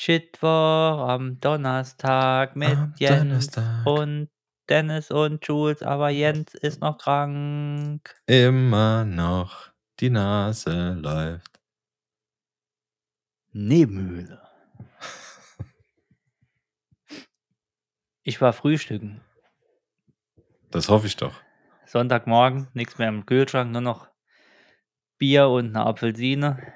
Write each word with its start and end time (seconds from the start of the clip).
Shitwoch 0.00 0.46
am 1.10 1.40
Donnerstag 1.40 2.56
mit 2.56 2.70
Am 2.70 2.94
Jens 2.96 3.50
Donnerstag. 3.50 3.86
und 3.86 4.30
Dennis 4.66 5.10
und 5.10 5.46
Jules, 5.46 5.82
aber 5.82 6.08
Jens 6.08 6.54
ist 6.54 6.80
noch 6.80 6.96
krank. 6.96 8.18
Immer 8.24 9.04
noch 9.04 9.70
die 9.98 10.08
Nase 10.08 10.94
läuft. 10.94 11.60
Nebenhöhle. 13.52 14.40
Ich 18.22 18.40
war 18.40 18.54
frühstücken. 18.54 19.20
Das 20.70 20.88
hoffe 20.88 21.08
ich 21.08 21.16
doch. 21.18 21.42
Sonntagmorgen, 21.84 22.68
nichts 22.72 22.96
mehr 22.96 23.10
im 23.10 23.26
Kühlschrank, 23.26 23.70
nur 23.70 23.82
noch 23.82 24.08
Bier 25.18 25.48
und 25.48 25.76
eine 25.76 25.84
Apfelsine. 25.84 26.72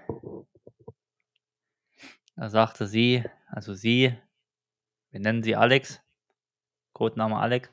Da 2.36 2.48
sagte 2.48 2.86
sie, 2.86 3.24
also 3.46 3.74
sie, 3.74 4.16
wir 5.10 5.20
nennen 5.20 5.42
sie 5.42 5.56
Alex, 5.56 6.02
Codename 6.92 7.38
Alex, 7.38 7.70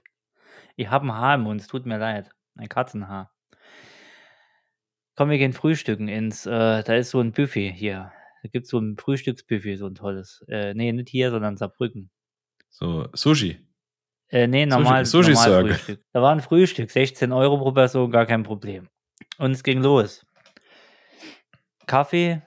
ich 0.75 0.89
habe 0.89 1.07
ein 1.07 1.13
Haar 1.13 1.35
im 1.35 1.41
Mund, 1.41 1.61
es 1.61 1.67
tut 1.67 1.85
mir 1.85 1.97
leid, 1.97 2.29
ein 2.55 2.69
Katzenhaar. 2.69 3.31
Komm, 5.15 5.29
wir 5.29 5.37
gehen 5.37 5.53
frühstücken 5.53 6.07
ins, 6.07 6.45
äh, 6.45 6.83
da 6.83 6.95
ist 6.95 7.11
so 7.11 7.19
ein 7.19 7.31
Buffet 7.31 7.71
hier. 7.71 8.11
Da 8.43 8.49
gibt 8.49 8.65
es 8.65 8.71
so 8.71 8.79
ein 8.79 8.97
Frühstücksbuffet, 8.97 9.77
so 9.77 9.87
ein 9.87 9.95
tolles. 9.95 10.43
Äh, 10.47 10.73
nee, 10.73 10.91
nicht 10.91 11.09
hier, 11.09 11.29
sondern 11.29 11.57
Saarbrücken. 11.57 12.09
So, 12.69 13.07
Sushi. 13.13 13.59
Äh, 14.29 14.47
nee, 14.47 14.65
normal, 14.65 15.05
Sushi 15.05 15.33
normal 15.33 15.49
Circle. 15.49 15.73
Frühstück. 15.73 16.05
Da 16.13 16.21
war 16.21 16.31
ein 16.31 16.41
Frühstück, 16.41 16.89
16 16.89 17.31
Euro 17.31 17.57
pro 17.57 17.71
Person, 17.71 18.09
gar 18.09 18.25
kein 18.25 18.43
Problem. 18.43 18.89
Und 19.37 19.51
es 19.51 19.63
ging 19.63 19.81
los. 19.81 20.25
Kaffee, 21.85 22.41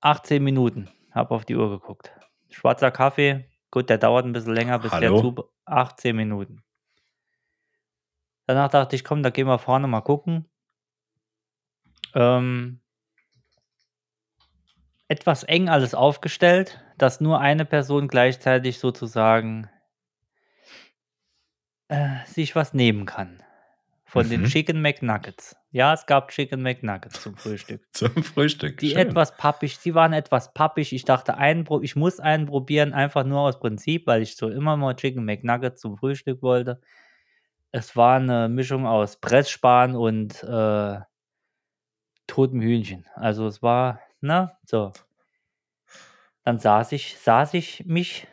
18 0.00 0.42
Minuten. 0.42 0.88
Hab 1.12 1.30
auf 1.30 1.44
die 1.44 1.56
Uhr 1.56 1.70
geguckt. 1.70 2.12
Schwarzer 2.50 2.90
Kaffee, 2.90 3.48
gut, 3.70 3.90
der 3.90 3.98
dauert 3.98 4.24
ein 4.24 4.32
bisschen 4.32 4.54
länger, 4.54 4.78
bis 4.78 4.90
der 4.90 5.10
Hallo? 5.10 5.20
zu. 5.20 5.44
18 5.64 6.14
Minuten. 6.16 6.62
Danach 8.46 8.68
dachte 8.68 8.96
ich, 8.96 9.04
komm, 9.04 9.22
da 9.22 9.30
gehen 9.30 9.46
wir 9.46 9.58
vorne 9.58 9.86
mal 9.86 10.00
gucken. 10.00 10.48
Ähm, 12.14 12.80
etwas 15.08 15.44
eng 15.44 15.68
alles 15.68 15.94
aufgestellt, 15.94 16.82
dass 16.98 17.20
nur 17.20 17.40
eine 17.40 17.64
Person 17.64 18.08
gleichzeitig 18.08 18.78
sozusagen 18.78 19.70
äh, 21.88 22.24
sich 22.26 22.56
was 22.56 22.74
nehmen 22.74 23.06
kann. 23.06 23.42
Von 24.12 24.28
den 24.28 24.42
Mhm. 24.42 24.46
Chicken 24.46 24.82
McNuggets. 24.82 25.56
Ja, 25.70 25.94
es 25.94 26.04
gab 26.04 26.28
Chicken 26.30 26.60
McNuggets 26.62 27.22
zum 27.22 27.34
Frühstück. 27.34 27.80
Zum 27.92 28.10
Frühstück. 28.22 28.76
Die 28.76 28.90
Schön. 28.90 28.98
etwas 28.98 29.34
pappig, 29.38 29.78
die 29.78 29.94
waren 29.94 30.12
etwas 30.12 30.52
pappig. 30.52 30.92
Ich 30.92 31.06
dachte, 31.06 31.38
einen, 31.38 31.66
ich 31.80 31.96
muss 31.96 32.20
einen 32.20 32.44
probieren, 32.44 32.92
einfach 32.92 33.24
nur 33.24 33.40
aus 33.40 33.58
Prinzip, 33.58 34.06
weil 34.06 34.20
ich 34.20 34.36
so 34.36 34.50
immer 34.50 34.76
mal 34.76 34.94
Chicken 34.94 35.24
McNuggets 35.24 35.80
zum 35.80 35.96
Frühstück 35.96 36.42
wollte. 36.42 36.80
Es 37.70 37.96
war 37.96 38.16
eine 38.16 38.50
Mischung 38.50 38.86
aus 38.86 39.16
Pressspan 39.18 39.96
und 39.96 40.42
äh, 40.44 40.98
totem 42.26 42.60
Hühnchen. 42.60 43.06
Also 43.14 43.46
es 43.46 43.62
war, 43.62 43.98
na, 44.20 44.58
so. 44.66 44.92
Dann 46.44 46.58
saß 46.58 46.92
ich, 46.92 47.16
saß 47.18 47.54
ich 47.54 47.84
mich, 47.86 48.26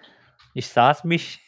ich 0.54 0.68
saß 0.68 1.06
mich. 1.06 1.40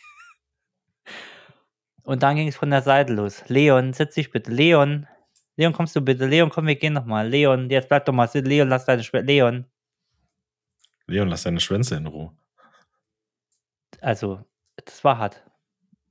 Und 2.04 2.24
dann 2.24 2.36
ging 2.36 2.48
es 2.48 2.56
von 2.56 2.70
der 2.72 2.82
Seite 2.82 3.14
los. 3.14 3.44
Leon, 3.48 3.94
setz 3.94 4.16
dich 4.16 4.32
bitte. 4.32 4.52
Leon, 4.52 5.08
Leon, 5.56 5.74
kommst 5.74 5.96
du 5.96 6.02
bitte? 6.02 6.26
Leon, 6.26 6.50
komm, 6.50 6.68
wir 6.68 6.76
gehen 6.76 6.94
noch 6.94 7.06
mal. 7.06 7.28
Leon, 7.28 7.70
jetzt 7.70 7.90
bleib 7.90 8.06
doch 8.06 8.14
mal 8.14 8.28
sitzen. 8.28 8.48
Leon, 8.48 8.70
lass 8.70 8.86
deine 8.86 9.04
Schwester. 9.04 9.26
Leon. 9.28 9.66
Leon, 11.08 11.28
lass 11.28 11.44
deine 11.44 11.60
Schwänze 11.60 11.96
in 11.96 12.08
Ruhe. 12.08 12.36
Also, 14.00 14.44
das 14.76 15.04
war 15.04 15.18
hart. 15.18 15.44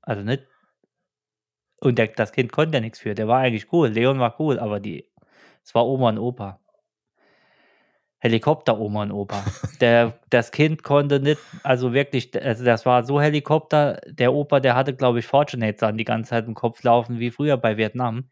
Also 0.02 0.22
nicht. 0.22 0.46
Und 1.80 1.98
der, 1.98 2.08
das 2.08 2.32
Kind 2.32 2.52
konnte 2.52 2.76
ja 2.76 2.80
nichts 2.80 3.00
für. 3.00 3.14
Der 3.14 3.26
war 3.26 3.40
eigentlich 3.40 3.72
cool. 3.72 3.88
Leon 3.88 4.20
war 4.20 4.38
cool, 4.38 4.58
aber 4.58 4.78
die. 4.78 5.10
Es 5.64 5.74
war 5.74 5.86
Oma 5.86 6.10
und 6.10 6.18
Opa. 6.18 6.59
Helikopter-Oma 8.20 9.04
und 9.04 9.12
Opa. 9.12 9.42
Der, 9.80 10.18
das 10.28 10.52
Kind 10.52 10.82
konnte 10.82 11.20
nicht, 11.20 11.40
also 11.62 11.92
wirklich, 11.92 12.30
also 12.42 12.64
das 12.64 12.86
war 12.86 13.02
so 13.04 13.20
Helikopter. 13.20 14.00
Der 14.06 14.32
Opa, 14.32 14.60
der 14.60 14.76
hatte, 14.76 14.94
glaube 14.94 15.18
ich, 15.18 15.26
Fortunates 15.26 15.82
an 15.82 15.96
die 15.96 16.04
ganze 16.04 16.30
Zeit 16.30 16.46
im 16.46 16.54
Kopf 16.54 16.82
laufen, 16.82 17.18
wie 17.18 17.30
früher 17.30 17.56
bei 17.56 17.76
Vietnam. 17.76 18.30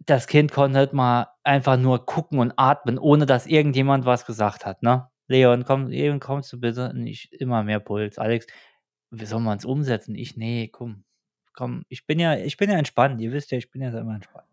Das 0.00 0.26
Kind 0.26 0.50
konnte 0.52 0.80
nicht 0.80 0.92
mal 0.94 1.28
einfach 1.44 1.76
nur 1.76 2.04
gucken 2.06 2.38
und 2.38 2.54
atmen, 2.56 2.98
ohne 2.98 3.26
dass 3.26 3.46
irgendjemand 3.46 4.04
was 4.04 4.26
gesagt 4.26 4.66
hat, 4.66 4.82
ne? 4.82 5.08
Leon, 5.28 5.64
komm, 5.64 5.86
Leon, 5.86 6.18
kommst 6.18 6.52
du 6.52 6.60
bitte? 6.60 6.92
Nicht 6.94 7.32
immer 7.32 7.62
mehr 7.62 7.78
Puls. 7.78 8.18
Alex, 8.18 8.46
wie 9.10 9.24
soll 9.26 9.40
man 9.40 9.58
es 9.58 9.64
umsetzen? 9.64 10.14
Ich, 10.14 10.36
nee, 10.36 10.68
komm, 10.68 11.04
komm, 11.54 11.84
ich 11.88 12.06
bin 12.06 12.18
ja, 12.18 12.36
ich 12.36 12.56
bin 12.56 12.70
ja 12.70 12.78
entspannt. 12.78 13.20
Ihr 13.20 13.32
wisst 13.32 13.50
ja, 13.52 13.58
ich 13.58 13.70
bin 13.70 13.82
ja 13.82 13.96
immer 13.96 14.14
entspannt. 14.14 14.48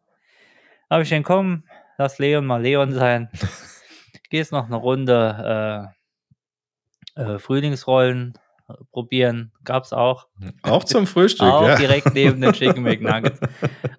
Habe 0.89 1.03
ich 1.03 1.09
den, 1.09 1.23
komm, 1.23 1.63
lass 2.00 2.18
Leon 2.18 2.46
mal 2.46 2.62
Leon 2.62 2.94
sein. 2.94 3.30
Gehst 4.32 4.52
noch 4.52 4.66
eine 4.66 4.78
Runde 4.78 5.94
äh, 7.16 7.22
äh, 7.22 7.40
Frühlingsrollen 7.40 8.34
äh, 8.68 8.74
probieren. 8.92 9.52
Gab's 9.64 9.94
auch. 9.94 10.28
Auch 10.64 10.84
zum 10.84 11.06
Frühstück, 11.06 11.48
auch 11.48 11.68
ja. 11.68 11.76
direkt 11.76 12.14
neben 12.14 12.42
den 12.42 12.54
Chicken 12.54 12.84
McNuggets. 12.84 13.40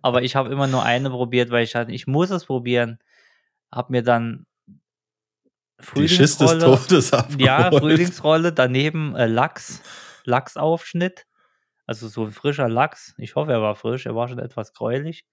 Aber 0.03 0.22
ich 0.22 0.34
habe 0.34 0.50
immer 0.50 0.66
nur 0.66 0.83
eine 0.83 1.11
probiert, 1.11 1.50
weil 1.50 1.65
ich 1.65 1.75
hatte, 1.75 1.93
ich 1.93 2.06
muss 2.06 2.31
es 2.31 2.47
probieren. 2.47 2.99
Hab 3.71 3.91
mir 3.91 4.03
dann 4.03 4.47
Die 5.94 6.09
Schiss 6.09 6.38
des 6.38 6.50
Frühlingsrolle, 6.50 6.78
Todes 6.78 7.12
abgeholt. 7.12 7.41
ja, 7.41 7.71
Frühlingsrolle, 7.71 8.53
daneben 8.53 9.15
äh, 9.15 9.27
Lachs, 9.27 9.82
Lachsaufschnitt. 10.25 11.27
Also 11.87 12.09
so 12.09 12.25
ein 12.25 12.31
frischer 12.31 12.69
Lachs. 12.69 13.15
Ich 13.19 13.34
hoffe, 13.34 13.53
er 13.53 13.61
war 13.61 13.75
frisch. 13.75 14.06
Er 14.06 14.15
war 14.15 14.28
schon 14.28 14.38
etwas 14.38 14.72
gräulich. 14.72 15.25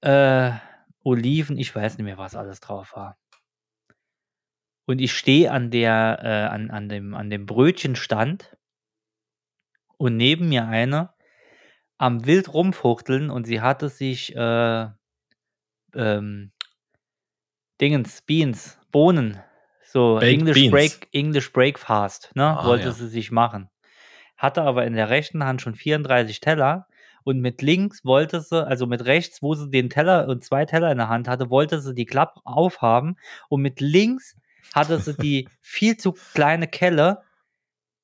Äh, 0.00 0.52
Oliven, 1.04 1.56
ich 1.58 1.74
weiß 1.74 1.98
nicht 1.98 2.04
mehr, 2.04 2.18
was 2.18 2.34
alles 2.34 2.60
drauf 2.60 2.96
war. 2.96 3.16
Und 4.86 5.00
ich 5.00 5.12
stehe 5.16 5.50
an 5.50 5.70
der, 5.70 6.18
äh, 6.22 6.52
an, 6.54 6.70
an, 6.70 6.88
dem, 6.88 7.14
an 7.14 7.30
dem 7.30 7.46
Brötchenstand 7.46 8.56
und 9.96 10.16
neben 10.16 10.48
mir 10.48 10.66
eine 10.66 11.14
am 11.96 12.26
wild 12.26 12.52
rumfuchteln 12.52 13.30
und 13.30 13.44
sie 13.44 13.60
hatte 13.60 13.88
sich 13.88 14.34
äh, 14.34 14.86
ähm, 15.94 16.52
Dingens, 17.80 18.22
Beans, 18.22 18.78
Bohnen, 18.90 19.40
so 19.84 20.16
Baked 20.16 20.32
English, 20.32 20.54
Beans. 20.54 20.70
Break, 20.70 21.08
English 21.12 21.52
Breakfast, 21.52 22.32
ne, 22.34 22.58
Ah, 22.58 22.64
wollte 22.66 22.86
ja. 22.86 22.92
sie 22.92 23.08
sich 23.08 23.30
machen. 23.30 23.70
Hatte 24.36 24.62
aber 24.62 24.84
in 24.86 24.94
der 24.94 25.08
rechten 25.08 25.44
Hand 25.44 25.62
schon 25.62 25.74
34 25.74 26.40
Teller 26.40 26.86
und 27.24 27.40
mit 27.40 27.62
links 27.62 28.04
wollte 28.04 28.40
sie, 28.40 28.66
also 28.66 28.86
mit 28.86 29.04
rechts, 29.04 29.42
wo 29.42 29.54
sie 29.54 29.70
den 29.70 29.90
Teller 29.90 30.28
und 30.28 30.44
zwei 30.44 30.64
Teller 30.66 30.92
in 30.92 30.98
der 30.98 31.08
Hand 31.08 31.26
hatte, 31.26 31.50
wollte 31.50 31.80
sie 31.80 31.94
die 31.94 32.04
Klappe 32.06 32.40
aufhaben 32.44 33.16
und 33.48 33.62
mit 33.62 33.80
links 33.80 34.36
hatte 34.74 34.98
sie 34.98 35.14
die 35.14 35.48
viel 35.60 35.96
zu 35.96 36.12
kleine 36.34 36.68
Kelle 36.68 37.22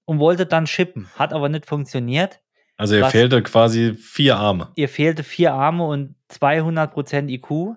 und 0.07 0.19
wollte 0.19 0.47
dann 0.47 0.67
schippen. 0.67 1.09
Hat 1.17 1.33
aber 1.33 1.49
nicht 1.49 1.67
funktioniert. 1.67 2.41
Also 2.77 2.97
ihr 2.97 3.03
Was- 3.03 3.13
fehlte 3.13 3.43
quasi 3.43 3.95
vier 3.95 4.37
Arme. 4.37 4.73
Ihr 4.75 4.89
fehlte 4.89 5.23
vier 5.23 5.53
Arme 5.53 5.87
und 5.87 6.15
200% 6.31 7.29
IQ. 7.29 7.77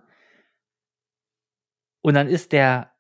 Und 2.02 2.14
dann 2.16 2.28
ist 2.28 2.52
der 2.52 2.92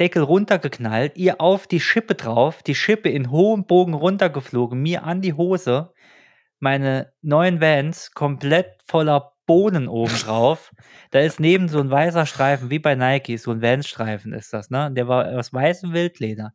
Deckel 0.00 0.22
runtergeknallt, 0.22 1.16
ihr 1.16 1.40
auf 1.40 1.66
die 1.66 1.80
Schippe 1.80 2.14
drauf, 2.14 2.62
die 2.62 2.74
Schippe 2.74 3.08
in 3.10 3.30
hohem 3.30 3.66
Bogen 3.66 3.94
runtergeflogen, 3.94 4.80
mir 4.80 5.04
an 5.04 5.20
die 5.20 5.34
Hose, 5.34 5.92
meine 6.62 7.12
neuen 7.22 7.60
Vans 7.60 8.12
komplett 8.12 8.80
voller 8.86 9.32
Bohnen 9.46 9.88
oben 9.88 10.14
drauf. 10.14 10.70
da 11.10 11.18
ist 11.18 11.40
neben 11.40 11.68
so 11.68 11.80
ein 11.80 11.90
weißer 11.90 12.24
Streifen, 12.24 12.70
wie 12.70 12.78
bei 12.78 12.94
Nike, 12.94 13.36
so 13.36 13.50
ein 13.50 13.60
Vans-Streifen 13.60 14.32
ist 14.32 14.52
das, 14.52 14.70
ne? 14.70 14.90
Der 14.92 15.08
war 15.08 15.26
aus 15.36 15.52
weißem 15.52 15.92
Wildleder. 15.92 16.52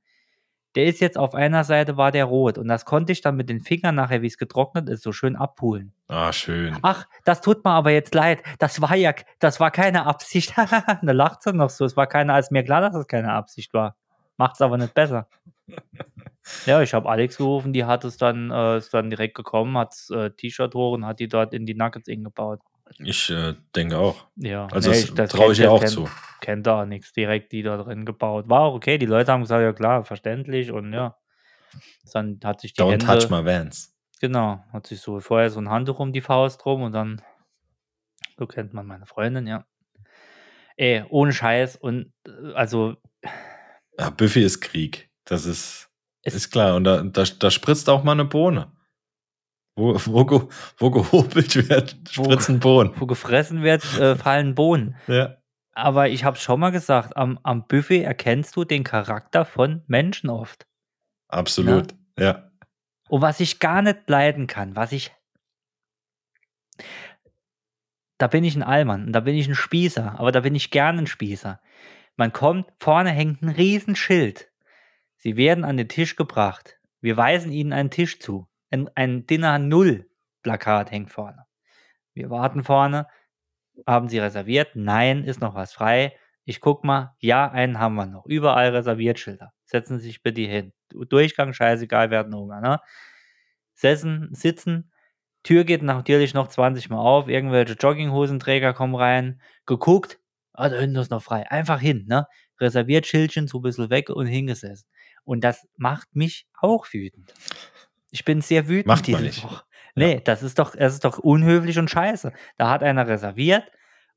Der 0.76 0.86
ist 0.86 1.02
jetzt 1.02 1.18
auf 1.18 1.34
einer 1.34 1.64
Seite 1.64 1.98
war 1.98 2.12
der 2.12 2.26
rot 2.26 2.58
und 2.58 2.68
das 2.68 2.86
konnte 2.86 3.12
ich 3.12 3.22
dann 3.22 3.36
mit 3.36 3.50
den 3.50 3.62
Fingern 3.62 3.96
nachher, 3.96 4.22
wie 4.22 4.28
es 4.28 4.38
getrocknet 4.38 4.88
ist, 4.90 5.04
so 5.04 5.12
schön 5.12 5.36
abholen. 5.36 5.92
Ah, 6.08 6.32
schön. 6.32 6.78
Ach, 6.82 7.06
das 7.26 7.42
tut 7.42 7.66
mir 7.66 7.72
aber 7.72 7.92
jetzt 7.92 8.14
leid. 8.16 8.42
Das 8.60 8.82
war 8.82 8.96
ja, 8.96 9.14
das 9.40 9.60
war 9.60 9.72
keine 9.72 10.06
Absicht. 10.06 10.54
da 10.56 11.00
lacht 11.02 11.44
sie 11.44 11.52
noch 11.52 11.70
so. 11.70 11.84
Es 11.84 11.98
war 11.98 12.08
keine, 12.08 12.34
als 12.34 12.52
mir 12.52 12.64
klar, 12.64 12.82
dass 12.82 12.96
es 12.96 13.08
keine 13.08 13.34
Absicht 13.34 13.74
war. 13.74 13.98
Macht's 14.38 14.62
aber 14.62 14.78
nicht 14.78 14.94
besser. 14.94 15.28
ja, 16.66 16.82
ich 16.82 16.94
habe 16.94 17.10
Alex 17.10 17.38
gerufen, 17.38 17.74
die 17.74 17.86
hat 17.86 18.04
es 18.04 18.18
dann, 18.18 18.52
äh, 18.52 18.78
ist 18.78 18.94
dann 18.94 19.10
direkt 19.10 19.36
gekommen, 19.36 19.78
hat 19.78 19.96
äh, 20.12 20.30
T-Shirt 20.32 20.74
hoch 20.76 20.94
und 20.94 21.06
hat 21.06 21.20
die 21.20 21.28
dort 21.28 21.54
in 21.54 21.66
die 21.66 21.74
Nuggets 21.76 22.10
eingebaut. 22.10 22.60
Ich 23.00 23.30
äh, 23.30 23.54
denke 23.76 23.98
auch. 23.98 24.28
Ja, 24.38 24.68
Also 24.72 24.92
nee, 24.92 25.04
das 25.16 25.30
traue 25.30 25.52
ich 25.52 25.60
ihr 25.60 25.72
auch 25.72 25.82
kennt- 25.82 25.92
zu. 25.92 26.10
Kennt 26.40 26.66
da 26.68 26.86
nichts, 26.86 27.12
direkt 27.14 27.52
die 27.52 27.64
da 27.64 27.78
drin 27.78 28.06
gebaut. 28.06 28.50
War 28.50 28.62
auch 28.62 28.76
okay, 28.76 28.98
die 28.98 29.06
Leute 29.08 29.32
haben 29.32 29.42
gesagt, 29.42 29.62
ja 29.62 29.74
klar, 29.74 30.04
verständlich 30.06 30.72
und 30.72 30.94
ja. 30.94 31.18
Dann 32.14 32.40
hat 32.44 32.62
sich 32.62 32.74
die 32.74 32.82
Don't 32.82 32.92
Hände, 32.92 33.06
touch 33.06 33.30
my 33.30 33.44
Vans. 33.44 33.94
Genau, 34.22 34.64
hat 34.72 34.88
sich 34.88 35.02
so 35.02 35.20
vorher 35.20 35.50
so 35.50 35.60
ein 35.60 35.70
Handtuch 35.70 36.00
um 36.00 36.14
die 36.14 36.22
Faust 36.22 36.66
rum 36.66 36.82
und 36.84 36.94
dann, 36.94 37.22
so 38.38 38.48
kennt 38.48 38.74
man 38.74 38.86
meine 38.88 39.06
Freundin, 39.06 39.48
ja. 39.48 39.66
Ey, 40.78 41.04
ohne 41.10 41.34
Scheiß 41.34 41.76
und 41.76 42.14
äh, 42.26 42.54
also, 42.54 42.96
Ja, 44.00 44.10
Buffy 44.12 44.44
ist 44.44 44.62
Krieg. 44.62 45.10
Das 45.26 45.46
ist, 45.46 45.87
ist 46.36 46.52
klar. 46.52 46.76
Und 46.76 46.84
da, 46.84 47.02
da, 47.04 47.24
da 47.24 47.52
spritzt 47.52 47.90
auch 47.90 48.04
mal 48.04 48.14
eine 48.14 48.26
Bohne. 48.26 48.72
Wo, 49.76 49.94
wo, 50.06 50.50
wo 50.78 50.92
gehobelt 50.92 51.70
wird, 51.70 51.98
Wo- 52.16 52.24
spritzen 52.24 52.60
Bohnen. 52.60 52.94
Wo 52.96 53.06
gefressen 53.06 53.62
wird, 53.62 53.84
äh, 54.00 54.16
fallen 54.16 54.56
Bohnen. 54.56 54.96
Ja. 55.08 55.38
Aber 55.74 56.10
ich 56.10 56.24
habe 56.24 56.38
schon 56.38 56.60
mal 56.60 56.72
gesagt, 56.72 57.16
am, 57.16 57.40
am 57.44 57.68
Buffet 57.68 58.02
erkennst 58.02 58.56
du 58.56 58.64
den 58.64 58.84
Charakter 58.84 59.46
von 59.46 59.84
Menschen 59.86 60.32
oft. 60.32 60.66
Absolut. 61.28 61.94
Ja. 62.18 62.50
Und 63.10 63.22
was 63.22 63.40
ich 63.40 63.60
gar 63.60 63.84
nicht 63.84 64.10
leiden 64.10 64.48
kann, 64.48 64.76
was 64.76 64.92
ich. 64.92 65.14
Da 68.18 68.26
bin 68.26 68.44
ich 68.44 68.56
ein 68.56 68.64
Allmann 68.64 69.06
und 69.06 69.14
da 69.14 69.20
bin 69.20 69.36
ich 69.36 69.48
ein 69.48 69.54
Spießer, 69.56 70.20
aber 70.20 70.32
da 70.32 70.40
bin 70.40 70.56
ich 70.56 70.72
gern 70.72 70.98
ein 70.98 71.08
Spießer. 71.08 71.62
Man 72.16 72.34
kommt, 72.34 72.66
vorne 72.80 73.12
hängt 73.12 73.44
ein 73.44 73.50
Riesenschild. 73.50 74.50
Sie 75.28 75.36
werden 75.36 75.66
an 75.66 75.76
den 75.76 75.90
Tisch 75.90 76.16
gebracht. 76.16 76.80
Wir 77.02 77.18
weisen 77.18 77.52
ihnen 77.52 77.74
einen 77.74 77.92
Tisch 77.92 78.22
zu. 78.22 78.48
Ein, 78.72 78.90
ein 78.96 79.26
Dinner 79.26 79.60
Null 79.60 80.10
Plakat 80.42 80.90
hängt 80.90 81.12
vorne. 81.12 81.44
Wir 82.14 82.30
warten 82.30 82.64
vorne. 82.64 83.08
Haben 83.86 84.08
Sie 84.08 84.20
reserviert? 84.20 84.70
Nein, 84.76 85.26
ist 85.26 85.42
noch 85.42 85.54
was 85.54 85.74
frei. 85.74 86.16
Ich 86.46 86.62
guck 86.62 86.86
mal. 86.86 87.14
Ja, 87.20 87.52
einen 87.52 87.78
haben 87.78 87.96
wir 87.96 88.06
noch. 88.06 88.26
Überall 88.26 88.70
reserviert 88.70 89.20
Schilder. 89.20 89.52
Setzen 89.66 90.00
Sie 90.00 90.06
sich 90.06 90.24
bitte 90.24 90.40
hin. 90.44 90.72
Durchgang, 90.94 91.52
scheißegal, 91.52 92.10
hatten 92.18 92.34
Hunger, 92.34 92.62
ne? 92.62 92.80
Setzen, 93.74 94.30
sitzen. 94.32 94.94
Tür 95.44 95.66
geht 95.66 95.84
natürlich 95.84 96.36
noch 96.36 96.48
20 96.48 96.90
Mal 96.90 97.00
auf. 97.00 97.28
Irgendwelche 97.28 97.74
Jogginghosenträger 97.74 98.74
kommen 98.74 98.96
rein. 98.96 99.42
Geguckt. 99.66 100.22
Ah, 100.54 100.70
da 100.70 100.78
hinten 100.78 100.96
ist 100.96 101.12
noch 101.12 101.22
frei. 101.22 101.52
Einfach 101.52 101.82
hin, 101.82 102.06
ne? 102.08 102.28
Reserviert 102.62 103.06
Schildchen 103.06 103.50
so 103.50 103.60
ein 103.60 103.64
bisschen 103.64 103.90
weg 103.90 104.10
und 104.10 104.28
hingesessen. 104.28 104.88
Und 105.28 105.44
das 105.44 105.68
macht 105.76 106.16
mich 106.16 106.48
auch 106.62 106.88
wütend. 106.94 107.34
Ich 108.12 108.24
bin 108.24 108.40
sehr 108.40 108.70
wütend 108.70 108.88
Macht 108.88 109.10
man 109.10 109.22
diese 109.24 109.42
nicht. 109.42 109.44
Woche. 109.44 109.64
Nee, 109.94 110.22
das 110.24 110.42
ist 110.42 110.58
doch, 110.58 110.74
das 110.74 110.94
ist 110.94 111.04
doch 111.04 111.18
unhöflich 111.18 111.78
und 111.80 111.90
scheiße. 111.90 112.32
Da 112.58 112.70
hat 112.70 112.82
einer 112.82 113.08
reserviert 113.08 113.64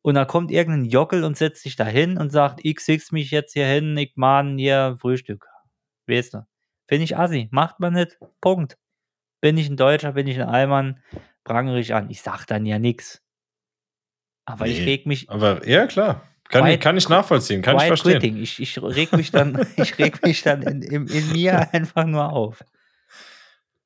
und 0.02 0.14
dann 0.14 0.28
kommt 0.28 0.52
irgendein 0.52 0.84
Jockel 0.84 1.24
und 1.24 1.36
setzt 1.36 1.62
sich 1.64 1.74
da 1.74 1.84
hin 1.84 2.16
und 2.16 2.30
sagt, 2.30 2.60
ich 2.62 2.78
sitz 2.78 3.10
mich 3.10 3.32
jetzt 3.32 3.54
hier 3.54 3.66
hin, 3.66 3.96
ich 3.96 4.12
mahn 4.14 4.56
hier 4.56 4.96
Frühstück. 5.00 5.46
Weißt 6.06 6.34
du? 6.34 6.46
Finde 6.86 7.04
ich 7.04 7.16
assi. 7.18 7.48
Macht 7.50 7.80
man 7.80 7.94
nicht. 7.94 8.16
Punkt. 8.40 8.78
Bin 9.40 9.58
ich 9.58 9.68
ein 9.68 9.76
Deutscher, 9.76 10.12
bin 10.12 10.28
ich 10.28 10.40
ein 10.40 10.48
Allmann, 10.48 11.02
prangere 11.42 11.80
ich 11.80 11.92
an. 11.92 12.08
Ich 12.08 12.22
sag 12.22 12.44
dann 12.46 12.66
ja 12.66 12.78
nix. 12.78 13.20
Aber 14.44 14.66
ich 14.68 14.78
Nee, 14.78 14.84
reg 14.84 15.06
mich, 15.06 15.28
Aber 15.28 15.66
ja, 15.68 15.86
klar. 15.88 16.22
Kann, 16.50 16.64
Quiet- 16.64 16.74
ich, 16.74 16.80
kann 16.80 16.96
ich 16.96 17.08
nachvollziehen, 17.08 17.62
kann 17.62 17.76
ich 17.76 17.84
verstehen. 17.84 18.20
quitting. 18.20 18.36
Ich, 18.36 18.60
ich 18.60 18.82
reg 18.82 19.12
mich 19.12 19.30
dann, 19.30 19.66
ich 19.76 19.98
reg 19.98 20.22
mich 20.24 20.42
dann 20.42 20.62
in, 20.62 20.82
in, 20.82 21.06
in 21.06 21.32
mir 21.32 21.68
einfach 21.74 22.04
nur 22.04 22.32
auf. 22.32 22.64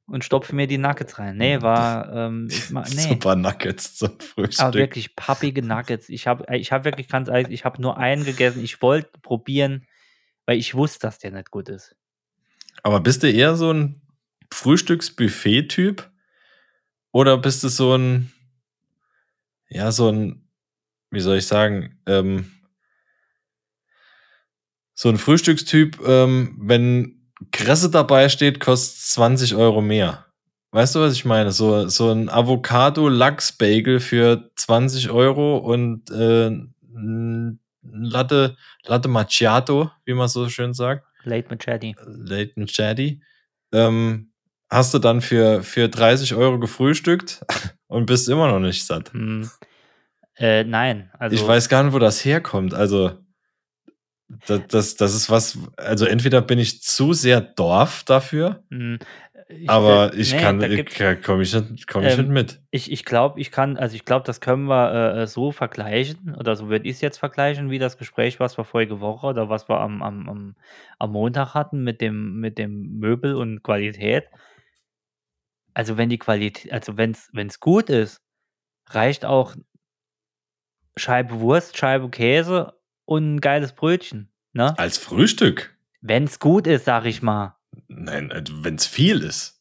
Und 0.06 0.22
stopfe 0.22 0.54
mir 0.54 0.66
die 0.66 0.76
Nuggets 0.76 1.18
rein. 1.18 1.38
Nee, 1.38 1.62
war, 1.62 2.12
ähm, 2.12 2.48
ich 2.50 2.70
nee. 2.70 2.82
Super 3.08 3.36
Nuggets 3.36 3.96
zum 3.96 4.18
Frühstück. 4.20 4.60
Aber 4.64 4.74
wirklich 4.74 5.16
pappige 5.16 5.62
Nuggets. 5.62 6.08
Ich 6.08 6.26
habe 6.26 6.44
ich 6.56 6.72
hab 6.72 6.84
wirklich 6.84 7.08
ganz 7.08 7.28
ehrlich, 7.28 7.50
ich 7.50 7.64
habe 7.64 7.80
nur 7.80 7.96
einen 7.98 8.24
gegessen. 8.24 8.62
Ich 8.62 8.82
wollte 8.82 9.18
probieren, 9.20 9.86
weil 10.46 10.58
ich 10.58 10.74
wusste, 10.74 11.00
dass 11.00 11.18
der 11.18 11.30
nicht 11.30 11.50
gut 11.50 11.68
ist. 11.68 11.96
Aber 12.82 13.00
bist 13.00 13.22
du 13.22 13.30
eher 13.30 13.56
so 13.56 13.72
ein 13.72 14.02
Frühstücksbuffet-Typ? 14.50 16.10
Oder 17.12 17.38
bist 17.38 17.62
du 17.64 17.68
so 17.68 17.94
ein, 17.96 18.32
ja, 19.68 19.90
so 19.92 20.10
ein, 20.10 20.43
wie 21.14 21.20
soll 21.20 21.38
ich 21.38 21.46
sagen, 21.46 21.98
ähm, 22.06 22.50
so 24.94 25.08
ein 25.08 25.18
Frühstückstyp, 25.18 25.98
ähm, 26.06 26.56
wenn 26.60 27.30
Kresse 27.50 27.90
dabei 27.90 28.28
steht, 28.28 28.60
kostet 28.60 29.00
20 29.00 29.54
Euro 29.54 29.80
mehr. 29.80 30.26
Weißt 30.70 30.94
du, 30.94 31.00
was 31.00 31.14
ich 31.14 31.24
meine? 31.24 31.52
So, 31.52 31.88
so 31.88 32.10
ein 32.10 32.28
Avocado-Lachs-Bagel 32.28 34.00
für 34.00 34.50
20 34.56 35.10
Euro 35.10 35.58
und 35.58 36.10
äh, 36.10 36.50
Latte, 37.82 38.56
Latte 38.84 39.08
Macchiato, 39.08 39.90
wie 40.04 40.14
man 40.14 40.28
so 40.28 40.48
schön 40.48 40.74
sagt. 40.74 41.06
Late 41.24 41.48
Machete. 41.48 41.94
Leighton 42.06 42.66
Chatty, 42.66 43.22
ähm, 43.72 44.32
hast 44.70 44.94
du 44.94 44.98
dann 44.98 45.20
für, 45.20 45.62
für 45.62 45.88
30 45.88 46.34
Euro 46.34 46.58
gefrühstückt 46.58 47.44
und 47.86 48.06
bist 48.06 48.28
immer 48.28 48.48
noch 48.48 48.60
nicht 48.60 48.84
satt. 48.84 49.12
Hm. 49.12 49.50
Äh, 50.36 50.64
nein, 50.64 51.10
also 51.18 51.34
ich 51.36 51.46
weiß 51.46 51.68
gar 51.68 51.84
nicht, 51.84 51.92
wo 51.92 51.98
das 51.98 52.24
herkommt. 52.24 52.74
Also, 52.74 53.12
das, 54.46 54.62
das, 54.68 54.94
das 54.96 55.14
ist 55.14 55.30
was, 55.30 55.58
also 55.76 56.06
entweder 56.06 56.40
bin 56.40 56.58
ich 56.58 56.82
zu 56.82 57.12
sehr 57.12 57.40
Dorf 57.40 58.04
dafür, 58.04 58.64
hm, 58.70 58.98
ich, 59.48 59.68
aber 59.68 60.12
äh, 60.14 60.16
ich 60.16 60.32
nee, 60.32 60.38
kann, 60.38 60.58
komme 61.22 61.42
ich, 61.42 61.54
nicht- 61.54 61.86
komm 61.86 62.04
ich 62.04 62.12
Ähm, 62.14 62.20
nicht 62.20 62.30
mit. 62.30 62.62
Ich, 62.70 62.90
ich 62.90 63.04
glaube, 63.04 63.40
ich 63.40 63.50
kann, 63.50 63.76
also 63.76 63.94
ich 63.94 64.04
glaube, 64.04 64.24
das 64.26 64.40
können 64.40 64.64
wir 64.64 65.14
äh, 65.16 65.26
so 65.26 65.52
vergleichen, 65.52 66.34
oder 66.34 66.56
so 66.56 66.68
würde 66.68 66.88
ich 66.88 66.96
es 66.96 67.00
jetzt 67.00 67.18
vergleichen, 67.18 67.70
wie 67.70 67.78
das 67.78 67.98
Gespräch, 67.98 68.40
was 68.40 68.56
wir 68.56 68.64
vorige 68.64 69.00
Woche 69.00 69.26
oder 69.28 69.48
was 69.48 69.68
wir 69.68 69.80
am, 69.80 70.02
am, 70.02 70.28
am, 70.28 70.56
am 70.98 71.12
Montag 71.12 71.54
hatten 71.54 71.84
mit 71.84 72.00
dem, 72.00 72.40
mit 72.40 72.58
dem 72.58 72.98
Möbel 72.98 73.34
und 73.34 73.62
Qualität. 73.62 74.24
Also 75.74 75.96
wenn 75.96 76.08
die 76.08 76.18
Qualität, 76.18 76.72
also 76.72 76.96
wenn 76.96 77.12
es 77.12 77.60
gut 77.60 77.90
ist, 77.90 78.22
reicht 78.88 79.24
auch 79.24 79.54
Scheibe 80.96 81.40
Wurst, 81.40 81.76
Scheibe 81.76 82.08
Käse 82.10 82.74
und 83.04 83.34
ein 83.36 83.40
geiles 83.40 83.72
Brötchen. 83.72 84.30
Ne? 84.52 84.78
Als 84.78 84.98
Frühstück? 84.98 85.76
Wenn 86.00 86.24
es 86.24 86.38
gut 86.38 86.66
ist, 86.66 86.84
sag 86.84 87.04
ich 87.06 87.22
mal. 87.22 87.56
Nein, 87.88 88.32
wenn 88.60 88.76
es 88.76 88.86
viel 88.86 89.22
ist. 89.22 89.60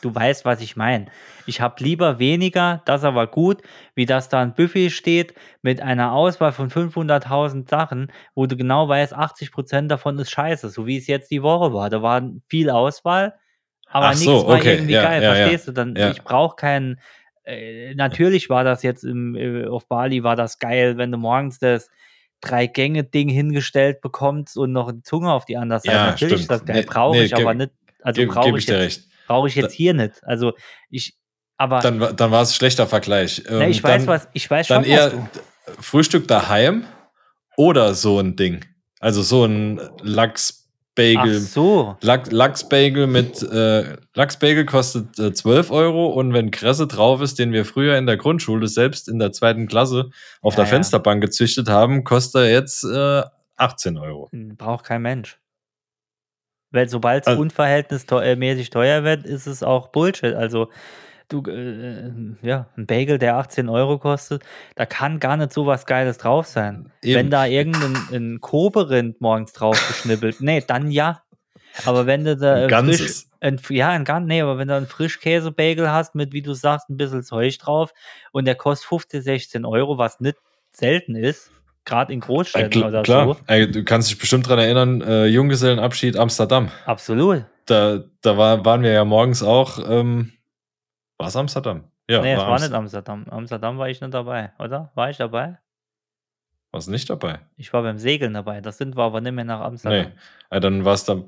Du 0.00 0.14
weißt, 0.14 0.44
was 0.44 0.60
ich 0.60 0.76
meine. 0.76 1.06
Ich 1.44 1.60
habe 1.60 1.82
lieber 1.82 2.18
weniger, 2.18 2.82
das 2.86 3.04
aber 3.04 3.26
gut, 3.26 3.62
wie 3.94 4.06
dass 4.06 4.28
da 4.28 4.40
ein 4.40 4.54
Buffet 4.54 4.90
steht 4.90 5.34
mit 5.60 5.82
einer 5.82 6.12
Auswahl 6.12 6.52
von 6.52 6.70
500.000 6.70 7.68
Sachen, 7.68 8.10
wo 8.34 8.46
du 8.46 8.56
genau 8.56 8.88
weißt, 8.88 9.14
80% 9.14 9.88
davon 9.88 10.18
ist 10.18 10.30
scheiße, 10.30 10.70
so 10.70 10.86
wie 10.86 10.96
es 10.96 11.06
jetzt 11.06 11.30
die 11.30 11.42
Woche 11.42 11.74
war. 11.74 11.90
Da 11.90 12.00
war 12.00 12.22
viel 12.48 12.70
Auswahl, 12.70 13.34
aber 13.88 14.06
Ach 14.06 14.10
nichts 14.10 14.24
so, 14.24 14.46
war 14.46 14.56
okay, 14.56 14.74
irgendwie 14.76 14.92
ja, 14.94 15.02
geil. 15.02 15.22
ja, 15.22 15.28
ja. 15.30 15.34
Verstehst 15.36 15.68
du? 15.68 15.72
Dann, 15.72 15.96
Ja. 15.96 16.10
ich 16.10 16.22
brauche 16.22 16.56
keinen. 16.56 17.00
Äh, 17.48 17.94
natürlich 17.94 18.50
war 18.50 18.62
das 18.64 18.82
jetzt 18.82 19.04
im, 19.04 19.34
äh, 19.34 19.66
auf 19.66 19.88
Bali 19.88 20.22
war 20.22 20.36
das 20.36 20.58
geil, 20.58 20.98
wenn 20.98 21.10
du 21.10 21.18
morgens 21.18 21.58
das 21.58 21.88
Drei-Gänge-Ding 22.40 23.28
hingestellt 23.28 24.00
bekommst 24.00 24.56
und 24.56 24.72
noch 24.72 24.88
eine 24.88 25.02
Zunge 25.02 25.32
auf 25.32 25.44
die 25.44 25.56
andere 25.56 25.80
Seite. 25.80 25.96
Ja, 25.96 26.06
Natürlich 26.06 26.34
ist 26.34 26.44
stimmt. 26.44 26.60
das 26.60 26.64
geil. 26.66 26.76
Nee, 26.80 26.86
Brauche 26.86 27.16
nee, 27.16 27.24
ich 27.24 27.34
aber 27.34 27.52
geb- 27.52 27.56
nicht. 27.58 27.72
Also 28.02 28.26
brauche 28.26 28.50
ich, 28.50 28.56
ich 28.56 28.66
jetzt 28.66 28.78
recht. 28.78 29.08
brauche 29.26 29.48
ich 29.48 29.54
jetzt 29.56 29.72
hier 29.72 29.94
nicht. 29.94 30.22
Also 30.22 30.52
ich, 30.90 31.16
aber 31.56 31.80
Dann, 31.80 32.14
dann 32.16 32.30
war 32.30 32.42
es 32.42 32.54
schlechter 32.54 32.86
Vergleich. 32.86 33.42
Ähm, 33.48 33.62
ich 33.70 33.82
weiß 33.82 34.02
dann, 34.04 34.06
was, 34.06 34.28
ich 34.34 34.48
weiß 34.48 34.68
Dann 34.68 34.84
schon, 34.84 34.92
was 34.92 34.98
eher 35.00 35.10
du. 35.10 35.28
Frühstück 35.80 36.28
daheim 36.28 36.84
oder 37.56 37.94
so 37.94 38.20
ein 38.20 38.36
Ding. 38.36 38.64
Also 39.00 39.22
so 39.22 39.44
ein 39.44 39.80
Ach 40.98 41.24
Lachsbagel. 41.24 41.40
so. 41.40 41.96
Lach, 42.00 42.26
Lachsbagel 42.30 43.06
mit 43.06 43.42
äh, 43.42 43.96
Lachsbagel 44.14 44.64
kostet 44.66 45.18
äh, 45.18 45.32
12 45.32 45.70
Euro 45.70 46.06
und 46.08 46.32
wenn 46.32 46.50
Kresse 46.50 46.86
drauf 46.86 47.20
ist, 47.20 47.38
den 47.38 47.52
wir 47.52 47.64
früher 47.64 47.96
in 47.96 48.06
der 48.06 48.16
Grundschule 48.16 48.66
selbst 48.68 49.08
in 49.08 49.18
der 49.18 49.32
zweiten 49.32 49.66
Klasse 49.68 50.10
auf 50.42 50.54
Ja, 50.54 50.56
der 50.58 50.64
ja. 50.66 50.70
Fensterbank 50.70 51.20
gezüchtet 51.22 51.68
haben, 51.68 52.04
kostet 52.04 52.42
er 52.42 52.50
jetzt 52.50 52.84
äh, 52.84 53.22
18 53.56 53.96
Euro. 53.98 54.28
Hm, 54.32 54.56
Braucht 54.56 54.84
kein 54.84 55.02
Mensch. 55.02 55.38
Weil 56.70 56.88
sobald 56.88 57.22
es 57.22 57.28
Also- 57.28 57.40
unverhältnismäßig 57.40 58.70
teuer 58.70 59.02
wird, 59.04 59.24
ist 59.24 59.46
es 59.46 59.62
auch 59.62 59.88
Bullshit. 59.88 60.34
Also 60.34 60.68
du, 61.28 61.42
äh, 61.46 62.10
ja, 62.42 62.66
ein 62.76 62.86
Bagel, 62.86 63.18
der 63.18 63.36
18 63.36 63.68
Euro 63.68 63.98
kostet, 63.98 64.42
da 64.74 64.86
kann 64.86 65.20
gar 65.20 65.36
nicht 65.36 65.52
so 65.52 65.66
was 65.66 65.86
Geiles 65.86 66.18
drauf 66.18 66.46
sein. 66.46 66.90
Wenn 67.02 67.26
Eben. 67.26 67.30
da 67.30 67.46
irgendein 67.46 67.96
ein 68.12 68.40
Koberind 68.40 69.20
morgens 69.20 69.52
drauf 69.52 69.76
geschnippelt, 69.88 70.40
nee, 70.40 70.62
dann 70.66 70.90
ja. 70.90 71.22
Aber 71.84 72.06
wenn 72.06 72.24
du 72.24 72.36
da 72.36 72.66
Ein 72.66 72.88
äh, 72.88 72.92
frisch, 72.94 73.24
ein, 73.40 73.60
ja, 73.68 73.90
ein 73.90 74.04
ganz, 74.04 74.26
nee, 74.26 74.40
aber 74.40 74.58
wenn 74.58 74.68
du 74.68 74.74
einen 74.74 74.86
Frischkäse-Bagel 74.86 75.92
hast 75.92 76.14
mit, 76.14 76.32
wie 76.32 76.42
du 76.42 76.54
sagst, 76.54 76.88
ein 76.88 76.96
bisschen 76.96 77.22
Zeug 77.22 77.56
drauf 77.58 77.92
und 78.32 78.46
der 78.46 78.56
kostet 78.56 78.88
15, 78.88 79.22
16 79.22 79.64
Euro, 79.64 79.98
was 79.98 80.18
nicht 80.20 80.38
selten 80.72 81.14
ist, 81.14 81.52
gerade 81.84 82.12
in 82.12 82.20
Äh, 82.20 82.22
Großstädten 82.22 82.82
kl- 82.82 82.88
oder 82.88 83.02
klar, 83.02 83.26
so. 83.26 83.36
Äh, 83.46 83.68
du 83.68 83.84
kannst 83.84 84.10
dich 84.10 84.18
bestimmt 84.18 84.46
daran 84.46 84.58
erinnern, 84.60 85.00
äh, 85.02 85.26
Junggesellenabschied 85.26 86.16
Amsterdam. 86.16 86.70
Absolut. 86.86 87.44
Da, 87.66 88.04
da 88.22 88.36
war, 88.36 88.64
waren 88.64 88.82
wir 88.82 88.92
ja 88.92 89.04
morgens 89.04 89.42
auch. 89.42 89.78
Ähm, 89.88 90.32
war 91.18 91.28
es 91.28 91.36
Amsterdam? 91.36 91.84
Ja, 92.08 92.22
nee, 92.22 92.32
es 92.32 92.38
war 92.38 92.48
Amst- 92.48 92.64
nicht 92.68 92.74
Amsterdam. 92.74 93.26
Amsterdam 93.28 93.76
war 93.78 93.88
ich 93.90 94.00
nicht 94.00 94.14
dabei, 94.14 94.52
oder? 94.58 94.90
War 94.94 95.10
ich 95.10 95.16
dabei? 95.18 95.58
War's 96.70 96.86
nicht 96.86 97.08
dabei? 97.10 97.40
Ich 97.56 97.72
war 97.72 97.82
beim 97.82 97.98
Segeln 97.98 98.34
dabei. 98.34 98.60
Das 98.60 98.78
sind 98.78 98.96
wir 98.96 99.02
aber 99.02 99.20
nicht 99.20 99.32
mehr 99.32 99.44
nach 99.44 99.60
Amsterdam. 99.60 100.08
Nee, 100.08 100.56
äh, 100.56 100.60
dann 100.60 100.84
war 100.84 100.94
es 100.94 101.04
da 101.04 101.22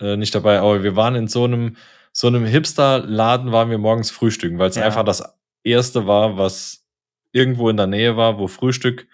äh, 0.00 0.16
nicht 0.16 0.34
dabei. 0.34 0.58
Aber 0.60 0.82
wir 0.82 0.94
waren 0.96 1.14
in 1.16 1.26
so 1.28 1.44
einem, 1.44 1.76
so 2.12 2.28
einem 2.28 2.44
Hipster-Laden, 2.44 3.50
waren 3.52 3.70
wir 3.70 3.78
morgens 3.78 4.10
frühstücken, 4.10 4.58
weil 4.58 4.70
es 4.70 4.76
Ja. 4.76 4.84
einfach 4.84 5.02
das 5.04 5.22
erste 5.64 6.06
war, 6.06 6.38
was 6.38 6.86
irgendwo 7.32 7.68
in 7.68 7.76
der 7.76 7.88
Nähe 7.88 8.16
war, 8.16 8.38
wo 8.38 8.46
Frühstück, 8.46 9.08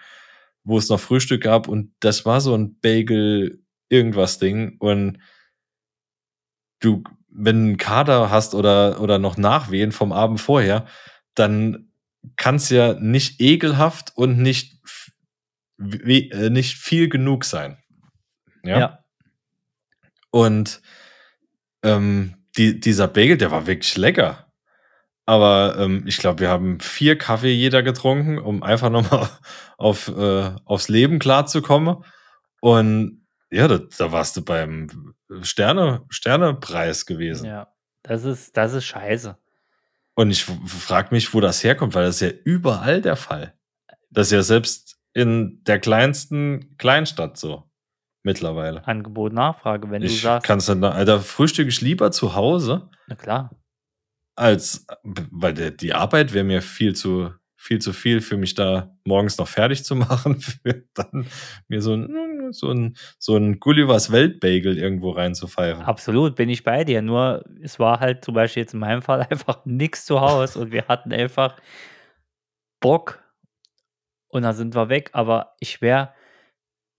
wo 0.62 0.76
es 0.78 0.88
noch 0.90 1.00
Frühstück 1.00 1.42
gab. 1.42 1.68
Und 1.68 1.92
das 2.00 2.26
war 2.26 2.40
so 2.42 2.54
ein 2.54 2.78
Bagel 2.80 3.62
irgendwas 3.88 4.38
Ding 4.38 4.76
und 4.78 5.18
du, 6.80 7.02
wenn 7.34 7.56
du 7.56 7.68
einen 7.68 7.76
Kader 7.76 8.30
hast 8.30 8.54
oder, 8.54 9.00
oder 9.00 9.18
noch 9.18 9.36
Nachwehen 9.36 9.92
vom 9.92 10.12
Abend 10.12 10.40
vorher, 10.40 10.86
dann 11.34 11.90
kann 12.36 12.56
es 12.56 12.68
ja 12.70 12.94
nicht 12.94 13.40
ekelhaft 13.40 14.12
und 14.16 14.38
nicht, 14.38 14.80
äh, 15.78 16.50
nicht 16.50 16.78
viel 16.78 17.08
genug 17.08 17.44
sein. 17.44 17.78
Ja. 18.62 18.78
Ja. 18.78 18.98
Und 20.30 20.80
ähm, 21.82 22.36
die, 22.56 22.78
dieser 22.78 23.08
Bagel, 23.08 23.36
der 23.36 23.50
war 23.50 23.66
wirklich 23.66 23.96
lecker. 23.96 24.46
Aber 25.24 25.76
ähm, 25.78 26.04
ich 26.06 26.18
glaube, 26.18 26.40
wir 26.40 26.48
haben 26.48 26.80
vier 26.80 27.16
Kaffee 27.16 27.52
jeder 27.52 27.82
getrunken, 27.82 28.38
um 28.38 28.62
einfach 28.62 28.90
nochmal 28.90 29.28
auf, 29.78 30.08
äh, 30.08 30.50
aufs 30.64 30.88
Leben 30.88 31.18
klarzukommen. 31.18 32.04
Und 32.60 33.21
ja, 33.52 33.68
da, 33.68 33.78
da 33.78 34.12
warst 34.12 34.36
du 34.36 34.42
beim 34.42 35.14
Sterne, 35.42 36.04
Sternepreis 36.08 37.06
gewesen. 37.06 37.46
Ja. 37.46 37.68
Das 38.02 38.24
ist, 38.24 38.56
das 38.56 38.72
ist 38.72 38.84
scheiße. 38.84 39.36
Und 40.14 40.30
ich 40.30 40.44
frage 40.44 41.14
mich, 41.14 41.32
wo 41.32 41.40
das 41.40 41.62
herkommt, 41.62 41.94
weil 41.94 42.04
das 42.04 42.16
ist 42.20 42.32
ja 42.32 42.36
überall 42.44 43.00
der 43.00 43.16
Fall. 43.16 43.54
Das 44.10 44.28
ist 44.28 44.32
ja 44.32 44.42
selbst 44.42 44.98
in 45.14 45.62
der 45.64 45.78
kleinsten 45.78 46.76
Kleinstadt 46.78 47.36
so 47.36 47.70
mittlerweile. 48.22 48.86
Angebot, 48.86 49.32
Nachfrage. 49.32 49.90
Wenn 49.90 50.02
du 50.02 50.06
Ich 50.06 50.20
sagst, 50.20 50.46
kann's 50.46 50.66
dann, 50.66 50.82
Alter, 50.84 51.20
frühstücke 51.20 51.68
ich 51.68 51.80
lieber 51.80 52.10
zu 52.10 52.34
Hause, 52.34 52.88
na 53.06 53.14
klar, 53.14 53.50
als, 54.34 54.86
weil 55.02 55.54
der, 55.54 55.70
die 55.70 55.94
Arbeit 55.94 56.32
wäre 56.32 56.44
mir 56.44 56.62
viel 56.62 56.94
zu, 56.94 57.32
viel 57.62 57.78
zu 57.78 57.92
viel 57.92 58.20
für 58.20 58.36
mich 58.36 58.56
da 58.56 58.92
morgens 59.04 59.38
noch 59.38 59.46
fertig 59.46 59.84
zu 59.84 59.94
machen, 59.96 60.40
für 60.40 60.82
dann 60.94 61.26
mir 61.68 61.80
so 61.80 61.94
ein, 61.94 62.52
so 62.52 62.72
ein, 62.72 62.96
so 63.20 63.36
ein 63.36 63.60
Gullivers 63.60 64.10
Weltbagel 64.10 64.76
irgendwo 64.76 65.10
reinzupfeifen. 65.10 65.84
absolut 65.84 66.34
bin 66.34 66.48
ich 66.48 66.64
bei 66.64 66.82
dir. 66.82 67.02
Nur 67.02 67.44
es 67.62 67.78
war 67.78 68.00
halt 68.00 68.24
zum 68.24 68.34
Beispiel 68.34 68.64
jetzt 68.64 68.74
in 68.74 68.80
meinem 68.80 69.00
Fall 69.00 69.20
einfach 69.30 69.64
nichts 69.64 70.04
zu 70.04 70.20
Hause 70.20 70.58
und 70.58 70.72
wir 70.72 70.88
hatten 70.88 71.12
einfach 71.12 71.56
Bock 72.80 73.22
und 74.26 74.42
dann 74.42 74.54
sind 74.54 74.74
wir 74.74 74.88
weg. 74.88 75.10
Aber 75.12 75.54
ich 75.60 75.80
wäre 75.80 76.12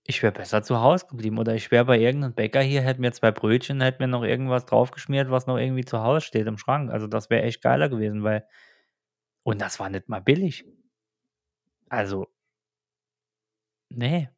ich 0.06 0.22
wäre 0.22 0.32
besser 0.32 0.62
zu 0.62 0.80
Hause 0.80 1.06
geblieben 1.10 1.38
oder 1.38 1.54
ich 1.54 1.70
wäre 1.70 1.84
bei 1.84 1.98
irgendeinem 1.98 2.34
Bäcker 2.34 2.62
hier, 2.62 2.80
hätte 2.80 3.02
mir 3.02 3.12
zwei 3.12 3.32
Brötchen, 3.32 3.82
hätte 3.82 4.02
mir 4.02 4.08
noch 4.08 4.22
irgendwas 4.22 4.64
draufgeschmiert, 4.64 5.30
was 5.30 5.46
noch 5.46 5.58
irgendwie 5.58 5.84
zu 5.84 6.02
Hause 6.02 6.22
steht 6.22 6.46
im 6.46 6.58
Schrank. 6.58 6.90
Also 6.90 7.06
das 7.06 7.28
wäre 7.28 7.42
echt 7.42 7.62
geiler 7.62 7.90
gewesen, 7.90 8.22
weil 8.22 8.46
und 9.44 9.60
das 9.60 9.78
war 9.78 9.88
nicht 9.90 10.08
mal 10.08 10.20
billig. 10.20 10.64
Also 11.88 12.26
nee. 13.90 14.28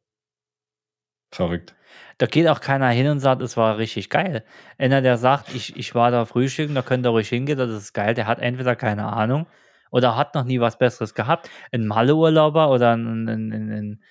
Verrückt. 1.31 1.75
Da 2.19 2.25
geht 2.25 2.47
auch 2.47 2.61
keiner 2.61 2.89
hin 2.89 3.07
und 3.07 3.19
sagt, 3.19 3.41
es 3.41 3.57
war 3.57 3.77
richtig 3.77 4.09
geil. 4.09 4.45
Einer, 4.77 5.01
der 5.01 5.17
sagt, 5.17 5.53
ich, 5.53 5.75
ich 5.75 5.93
war 5.93 6.11
da 6.11 6.25
frühstücken, 6.25 6.75
da 6.75 6.81
könnt 6.81 7.05
ihr 7.05 7.09
ruhig 7.09 7.29
hingehen, 7.29 7.57
das 7.57 7.71
ist 7.71 7.93
geil, 7.93 8.13
der 8.13 8.27
hat 8.27 8.39
entweder 8.39 8.75
keine 8.75 9.11
Ahnung 9.11 9.47
oder 9.91 10.15
hat 10.15 10.35
noch 10.35 10.43
nie 10.45 10.59
was 10.59 10.77
Besseres 10.77 11.13
gehabt. 11.13 11.49
Ein 11.71 11.87
Malle-Urlauber 11.87 12.69
oder 12.69 12.95
ein, 12.95 13.27
ein, 13.27 13.51
ein, 13.51 14.01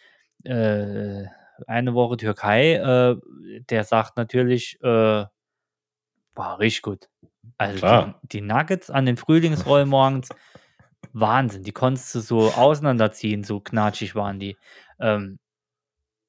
ein 0.44 0.50
äh, 0.50 1.26
eine 1.66 1.94
Woche 1.94 2.16
Türkei, 2.18 2.74
äh, 2.74 3.16
der 3.70 3.84
sagt 3.84 4.16
natürlich, 4.16 4.78
äh, 4.82 5.24
war 6.34 6.58
richtig 6.58 6.82
gut. 6.82 7.08
Also 7.56 7.86
die, 7.86 8.28
die 8.28 8.40
Nuggets 8.42 8.90
an 8.90 9.06
den 9.06 9.16
Frühlingsrollen 9.16 9.88
morgens, 9.88 10.28
Wahnsinn. 11.18 11.62
Die 11.62 11.72
konntest 11.72 12.14
du 12.14 12.20
so 12.20 12.50
auseinanderziehen, 12.52 13.42
so 13.44 13.60
knatschig 13.60 14.14
waren 14.14 14.38
die. 14.38 14.56
Ähm, 15.00 15.38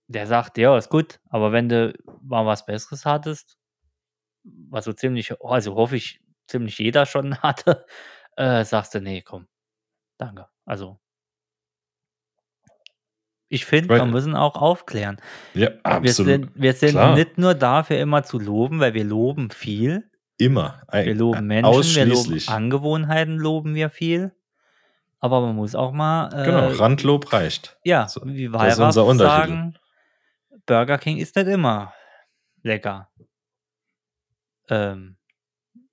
der 0.09 0.25
sagt, 0.27 0.57
ja, 0.57 0.77
ist 0.77 0.89
gut, 0.89 1.19
aber 1.29 1.51
wenn 1.51 1.67
du 1.67 1.93
mal 2.21 2.45
was 2.45 2.65
Besseres 2.65 3.05
hattest, 3.05 3.57
was 4.43 4.85
so 4.85 4.93
ziemlich, 4.93 5.33
also 5.43 5.75
hoffe 5.75 5.97
ich, 5.97 6.21
ziemlich 6.47 6.77
jeder 6.77 7.05
schon 7.05 7.37
hatte, 7.43 7.85
äh, 8.37 8.63
sagst 8.63 8.95
du, 8.95 9.01
nee, 9.01 9.21
komm, 9.21 9.47
danke. 10.17 10.47
Also 10.65 10.97
ich 13.49 13.65
finde, 13.65 13.95
wir 13.95 14.05
müssen 14.05 14.35
auch 14.35 14.55
aufklären. 14.55 15.17
Ja, 15.53 15.69
Wir 15.69 15.85
absolut. 15.85 16.31
sind, 16.31 16.51
wir 16.55 16.73
sind 16.73 16.91
Klar. 16.91 17.15
nicht 17.15 17.37
nur 17.37 17.53
dafür 17.55 17.97
immer 17.97 18.23
zu 18.23 18.39
loben, 18.39 18.79
weil 18.81 18.93
wir 18.93 19.05
loben 19.05 19.51
viel. 19.51 20.09
Immer. 20.37 20.81
Ein- 20.87 21.05
Wir 21.05 21.15
loben 21.15 21.47
Menschen, 21.47 21.95
wir 21.95 22.05
loben 22.05 22.41
Angewohnheiten, 22.47 23.37
loben 23.37 23.73
wir 23.73 23.89
viel. 23.89 24.33
Aber 25.19 25.41
man 25.41 25.55
muss 25.55 25.75
auch 25.75 25.91
mal, 25.91 26.27
äh, 26.33 26.45
Genau, 26.45 26.67
Randlob 26.69 27.33
reicht. 27.33 27.77
ja, 27.83 28.07
So, 28.07 28.21
wie 28.25 28.49
das 28.49 28.77
ist 28.77 28.97
unser 28.97 29.25
sagen, 29.25 29.77
Burger 30.65 30.97
King 30.97 31.17
ist 31.17 31.35
nicht 31.35 31.47
immer 31.47 31.93
lecker. 32.61 33.09
Ähm, 34.69 35.17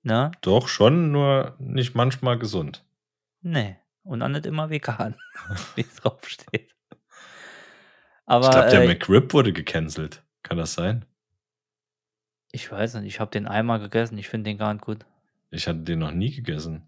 ne? 0.03 0.31
Doch, 0.41 0.67
schon, 0.67 1.11
nur 1.11 1.55
nicht 1.59 1.95
manchmal 1.95 2.37
gesund. 2.37 2.85
Nee. 3.41 3.77
Und 4.03 4.21
auch 4.21 4.27
nicht 4.27 4.45
immer 4.45 4.69
vegan, 4.69 5.15
wie 5.75 5.81
es 5.81 5.95
draufsteht. 5.95 6.75
Aber 8.27 8.45
ich 8.45 8.51
glaube, 8.51 8.69
der 8.69 8.83
äh, 8.83 8.87
McRib 8.87 9.33
wurde 9.33 9.53
gecancelt. 9.53 10.23
Kann 10.43 10.57
das 10.57 10.73
sein? 10.73 11.05
ich 12.55 12.71
weiß 12.71 12.95
nicht, 12.95 13.07
ich 13.07 13.19
habe 13.19 13.31
den 13.31 13.47
einmal 13.49 13.79
gegessen, 13.79 14.17
ich 14.17 14.29
finde 14.29 14.49
den 14.49 14.57
gar 14.57 14.73
nicht 14.73 14.85
gut. 14.85 15.05
Ich 15.51 15.67
hatte 15.67 15.79
den 15.79 15.99
noch 15.99 16.11
nie 16.11 16.31
gegessen. 16.31 16.83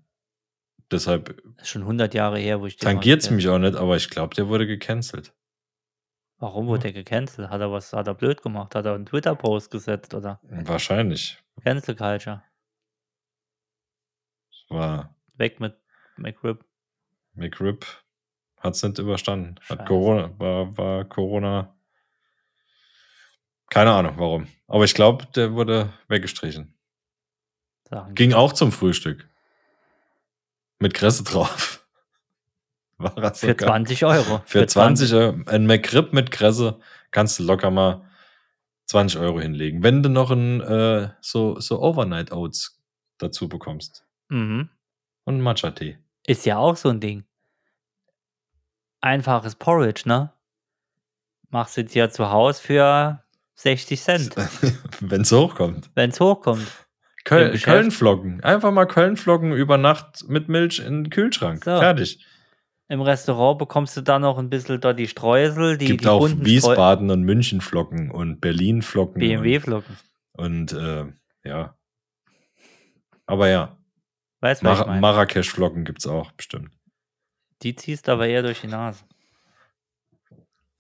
Deshalb 0.92 1.42
Das 1.58 1.64
ist 1.64 1.70
schon 1.70 1.82
100 1.82 2.14
Jahre 2.14 2.40
her, 2.40 2.62
wo 2.62 2.66
ich 2.66 2.78
den 2.78 2.88
tangiert 2.88 3.22
es 3.22 3.30
mich 3.30 3.48
auch 3.50 3.60
nicht, 3.60 3.76
aber 3.76 3.98
ich 3.98 4.10
glaube, 4.10 4.36
der 4.36 4.48
wurde 4.48 4.66
gecancelt. 4.66 5.34
Warum 6.40 6.68
wurde 6.68 6.84
der 6.84 6.94
gecancelt? 6.94 7.50
Hat 7.50 7.62
er 7.62 7.72
was, 7.72 7.92
hat 7.94 8.08
er 8.08 8.14
blöd 8.14 8.42
gemacht? 8.42 8.76
Hat 8.76 8.86
er 8.86 8.94
einen 8.94 9.06
Twitter-Post 9.06 9.72
gesetzt 9.72 10.14
oder 10.14 10.40
Wahrscheinlich. 10.44 11.44
Cancel 11.64 11.96
Culture? 11.96 12.44
War 14.70 15.16
Weg 15.38 15.60
mit 15.60 15.76
McRib. 16.18 16.64
McRib 17.34 17.86
hat 18.58 18.76
es 18.76 18.84
nicht 18.84 19.00
überstanden. 19.00 19.56
Hat. 19.70 19.86
Corona, 19.86 20.38
war, 20.40 20.78
war 20.78 21.06
Corona. 21.06 21.76
Keine 23.70 23.92
Ahnung 23.92 24.14
warum. 24.18 24.48
Aber 24.68 24.84
ich 24.84 24.94
glaube, 24.94 25.26
der 25.36 25.54
wurde 25.54 25.94
weggestrichen. 26.08 26.78
Sachen 27.90 28.16
Ging 28.16 28.34
auch 28.34 28.54
zum 28.54 28.72
Frühstück. 28.72 29.30
Mit 30.80 30.94
Kresse 30.94 31.24
drauf. 31.24 31.86
War 32.98 33.14
das 33.16 33.40
Für 33.40 33.48
sogar. 33.50 33.70
20 33.70 34.06
Euro. 34.06 34.42
Für 34.46 34.66
20 34.66 35.14
Euro. 35.14 35.38
Ein 35.46 35.66
McRib 35.68 36.14
mit 36.14 36.32
Kresse 36.32 36.80
kannst 37.12 37.40
du 37.40 37.44
locker 37.44 37.70
mal 37.72 38.04
20 38.86 39.20
Euro 39.20 39.40
hinlegen. 39.40 39.84
Wenn 39.84 40.02
du 40.02 40.10
noch 40.10 40.32
ein, 40.32 40.62
äh, 40.62 41.10
so, 41.22 41.60
so 41.60 41.82
Overnight 41.82 42.32
Oats 42.32 42.82
dazu 43.18 43.48
bekommst. 43.50 44.06
Mhm. 44.30 44.70
Und 45.26 45.42
Matcha-Tee. 45.42 45.98
Ist 46.26 46.46
ja 46.46 46.58
auch 46.58 46.76
so 46.76 46.90
ein 46.90 47.00
Ding. 47.00 47.26
Einfaches 49.02 49.56
Porridge, 49.56 50.04
ne? 50.06 50.34
Machst 51.50 51.78
du 51.78 51.84
dir 51.84 52.10
zu 52.10 52.30
Hause 52.32 52.62
für 52.62 53.24
60 53.56 54.02
Cent, 54.02 54.36
Wenn 55.00 55.22
es 55.22 55.32
hochkommt. 55.32 55.90
wenn 55.96 56.10
es 56.10 56.20
hochkommt. 56.20 56.68
Köl. 57.28 57.58
Kölnflocken. 57.58 58.42
Einfach 58.44 58.72
mal 58.72 58.86
Kölnflocken 58.86 59.52
über 59.52 59.78
Nacht 59.78 60.30
mit 60.30 60.48
Milch 60.48 60.80
in 60.80 61.04
den 61.04 61.10
Kühlschrank. 61.10 61.64
So. 61.66 61.78
Fertig. 61.78 62.26
Im 62.90 63.02
Restaurant 63.02 63.60
bekommst 63.60 63.98
du 63.98 64.02
da 64.02 64.18
noch 64.18 64.38
ein 64.38 64.50
bisschen 64.50 64.80
dort 64.80 64.98
die 64.98 65.10
Streusel, 65.10 65.78
die, 65.78 65.88
Gibt 65.88 66.06
die 66.06 66.08
auch 66.08 66.26
Wiesbaden 66.26 67.10
und 67.12 67.24
Münchenflocken 67.24 68.12
und 68.12 68.40
Berlinflocken. 68.40 69.20
BMW-Flocken. 69.20 69.98
Und, 70.32 70.72
und 70.72 70.82
äh, 70.82 71.06
ja. 71.44 71.76
Aber 73.26 73.50
ja, 73.50 73.78
Weißt 74.40 74.62
du, 74.62 74.68
was 74.68 74.74
ich 74.74 74.86
Mar 74.86 74.88
meine? 74.88 75.02
Marrakesch-Flocken 75.02 75.84
gibt 75.84 76.00
es 76.00 76.08
auch 76.08 76.32
bestimmt. 76.32 76.72
Die 77.62 77.76
ziehst 77.76 78.08
du 78.08 78.14
aber 78.14 78.28
eher 78.28 78.44
durch 78.44 78.62
die 78.62 78.68
Nase. 78.68 79.04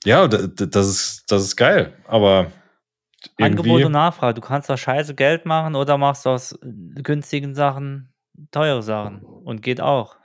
Ja, 0.05 0.27
das 0.27 0.87
ist, 0.87 1.23
das 1.27 1.43
ist 1.43 1.55
geil. 1.57 1.93
Aber 2.07 2.51
Angebot 3.39 3.83
und 3.83 3.91
Nachfrage. 3.91 4.35
Du 4.35 4.41
kannst 4.41 4.69
da 4.69 4.77
scheiße 4.77 5.15
Geld 5.15 5.45
machen 5.45 5.75
oder 5.75 5.97
machst 5.97 6.27
aus 6.27 6.57
günstigen 6.61 7.55
Sachen 7.55 8.13
teure 8.51 8.83
Sachen. 8.83 9.21
Und 9.23 9.61
geht 9.61 9.81
auch. 9.81 10.15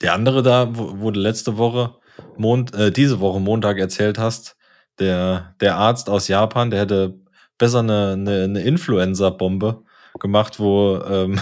der 0.00 0.14
andere 0.14 0.42
da, 0.42 0.76
wo, 0.76 1.00
wo 1.00 1.10
du 1.10 1.20
letzte 1.20 1.56
Woche, 1.58 1.94
Mond, 2.36 2.74
äh, 2.74 2.90
diese 2.90 3.20
Woche 3.20 3.40
Montag 3.40 3.78
erzählt 3.78 4.18
hast, 4.18 4.56
der, 4.98 5.54
der 5.60 5.76
Arzt 5.76 6.10
aus 6.10 6.28
Japan, 6.28 6.70
der 6.70 6.80
hätte 6.80 7.18
besser 7.58 7.80
eine, 7.80 8.12
eine, 8.12 8.44
eine 8.44 8.62
Influenza-Bombe 8.62 9.84
gemacht, 10.18 10.58
wo, 10.58 10.98
ähm, 10.98 11.40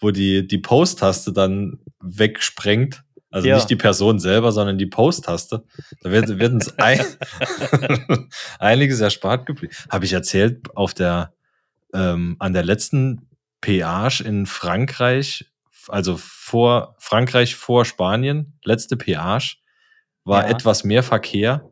wo 0.00 0.10
die, 0.10 0.46
die 0.46 0.58
Post-Taste 0.58 1.32
dann 1.32 1.80
wegsprengt. 2.00 3.02
Also 3.30 3.48
Ja. 3.48 3.56
nicht 3.56 3.68
die 3.70 3.76
Person 3.76 4.18
selber, 4.18 4.52
sondern 4.52 4.78
die 4.78 4.86
Post-Taste. 4.86 5.64
Da 6.02 6.10
wird, 6.10 6.38
wird 6.38 6.52
uns 6.54 6.78
ein, 6.78 7.00
einiges 8.58 9.00
erspart 9.00 9.46
geblieben. 9.46 9.72
Habe 9.90 10.04
ich 10.04 10.12
erzählt, 10.12 10.74
auf 10.76 10.94
der, 10.94 11.32
ähm, 11.94 12.36
an 12.38 12.52
der 12.52 12.64
letzten 12.64 13.28
Peage 13.60 14.20
in 14.22 14.46
Frankreich, 14.46 15.50
also 15.88 16.16
vor 16.18 16.94
Frankreich 16.98 17.54
vor 17.54 17.84
Spanien, 17.84 18.58
letzte 18.64 18.96
Peage, 18.96 19.56
war 20.24 20.44
Ja. 20.44 20.50
etwas 20.50 20.84
mehr 20.84 21.02
Verkehr 21.02 21.70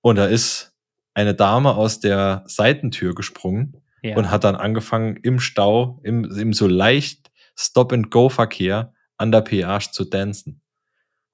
und 0.00 0.16
da 0.16 0.26
ist 0.26 0.72
eine 1.14 1.34
Dame 1.34 1.74
aus 1.74 2.00
der 2.00 2.44
Seitentür 2.46 3.14
gesprungen 3.14 3.82
Ja. 4.02 4.16
und 4.16 4.30
hat 4.30 4.44
dann 4.44 4.54
angefangen 4.56 5.16
im 5.22 5.40
Stau, 5.40 6.00
im, 6.04 6.24
im 6.24 6.52
so 6.52 6.66
leicht 6.66 7.30
Stop-and-Go-Verkehr 7.58 8.92
an 9.16 9.32
der 9.32 9.40
Peage 9.40 9.90
zu 9.92 10.04
tanzen. 10.04 10.60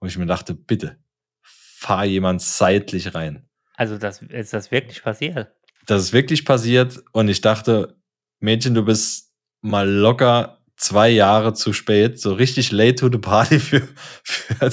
Und 0.02 0.08
ich 0.08 0.18
mir 0.18 0.26
dachte, 0.26 0.52
bitte, 0.54 0.96
fahr 1.42 2.04
jemand 2.04 2.42
seitlich 2.42 3.14
rein. 3.14 3.48
Also, 3.76 3.98
das 3.98 4.20
ist 4.20 4.52
das 4.52 4.72
wirklich 4.72 5.00
passiert? 5.00 5.54
Das 5.86 6.02
ist 6.02 6.12
wirklich 6.12 6.44
passiert 6.44 7.00
und 7.12 7.28
ich 7.28 7.40
dachte, 7.40 7.96
Mädchen, 8.40 8.74
du 8.74 8.84
bist 8.84 9.32
mal 9.60 9.88
locker 9.88 10.58
zwei 10.76 11.08
Jahre 11.08 11.54
zu 11.54 11.72
spät, 11.72 12.20
so 12.20 12.32
richtig 12.34 12.72
late 12.72 12.96
to 12.96 13.08
the 13.12 13.18
party 13.18 13.60
für, 13.60 13.86
für, 14.24 14.70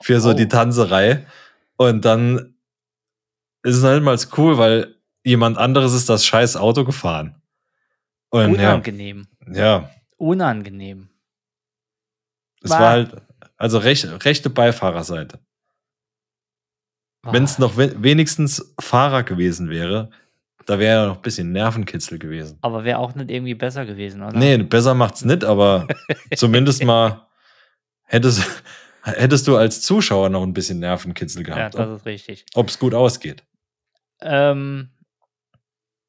für 0.00 0.20
so 0.20 0.30
Oh. 0.30 0.34
die 0.34 0.48
Tanzerei. 0.48 1.26
Und 1.76 2.04
dann 2.04 2.56
ist 3.62 3.76
es 3.76 3.84
halt 3.84 4.02
mal 4.02 4.18
cool, 4.36 4.58
weil 4.58 4.96
jemand 5.22 5.58
anderes 5.58 5.92
ist 5.92 6.08
das 6.08 6.26
scheiß 6.26 6.56
Auto 6.56 6.84
gefahren. 6.84 7.40
Und 8.30 8.54
ja, 8.58 8.70
Unangenehm. 8.72 9.28
ja, 9.52 9.90
Unangenehm. 10.16 11.08
es 12.62 12.70
Bah. 12.70 12.80
war 12.80 12.90
halt, 12.90 13.22
also 13.62 13.78
rech, 13.78 14.04
rechte 14.24 14.50
Beifahrerseite. 14.50 15.38
Wenn 17.24 17.44
es 17.44 17.58
Ah, 17.58 17.60
noch 17.60 17.76
we 17.76 17.94
wenigstens 18.02 18.74
Fahrer 18.80 19.22
gewesen 19.22 19.70
wäre, 19.70 20.10
da 20.66 20.78
wäre 20.80 21.02
ja 21.02 21.06
noch 21.06 21.16
ein 21.16 21.22
bisschen 21.22 21.52
Nervenkitzel 21.52 22.18
gewesen. 22.18 22.58
Aber 22.62 22.82
wäre 22.82 22.98
auch 22.98 23.14
nicht 23.14 23.30
irgendwie 23.30 23.54
besser 23.54 23.86
gewesen, 23.86 24.22
oder? 24.22 24.36
Nee, 24.36 24.58
besser 24.58 24.94
macht's 24.94 25.24
nicht, 25.24 25.44
aber 25.44 25.86
zumindest 26.34 26.82
mal 26.82 27.28
hättest, 28.02 28.42
hättest 29.04 29.46
du 29.46 29.56
als 29.56 29.80
Zuschauer 29.82 30.28
noch 30.28 30.42
ein 30.42 30.52
bisschen 30.52 30.80
Nervenkitzel 30.80 31.46
Ja, 31.46 31.54
gehabt, 31.54 31.74
das 31.76 32.00
ist 32.00 32.06
richtig. 32.06 32.44
ob 32.54 32.68
es 32.68 32.78
gut 32.80 32.94
ausgeht. 32.94 33.44
Ähm, 34.20 34.90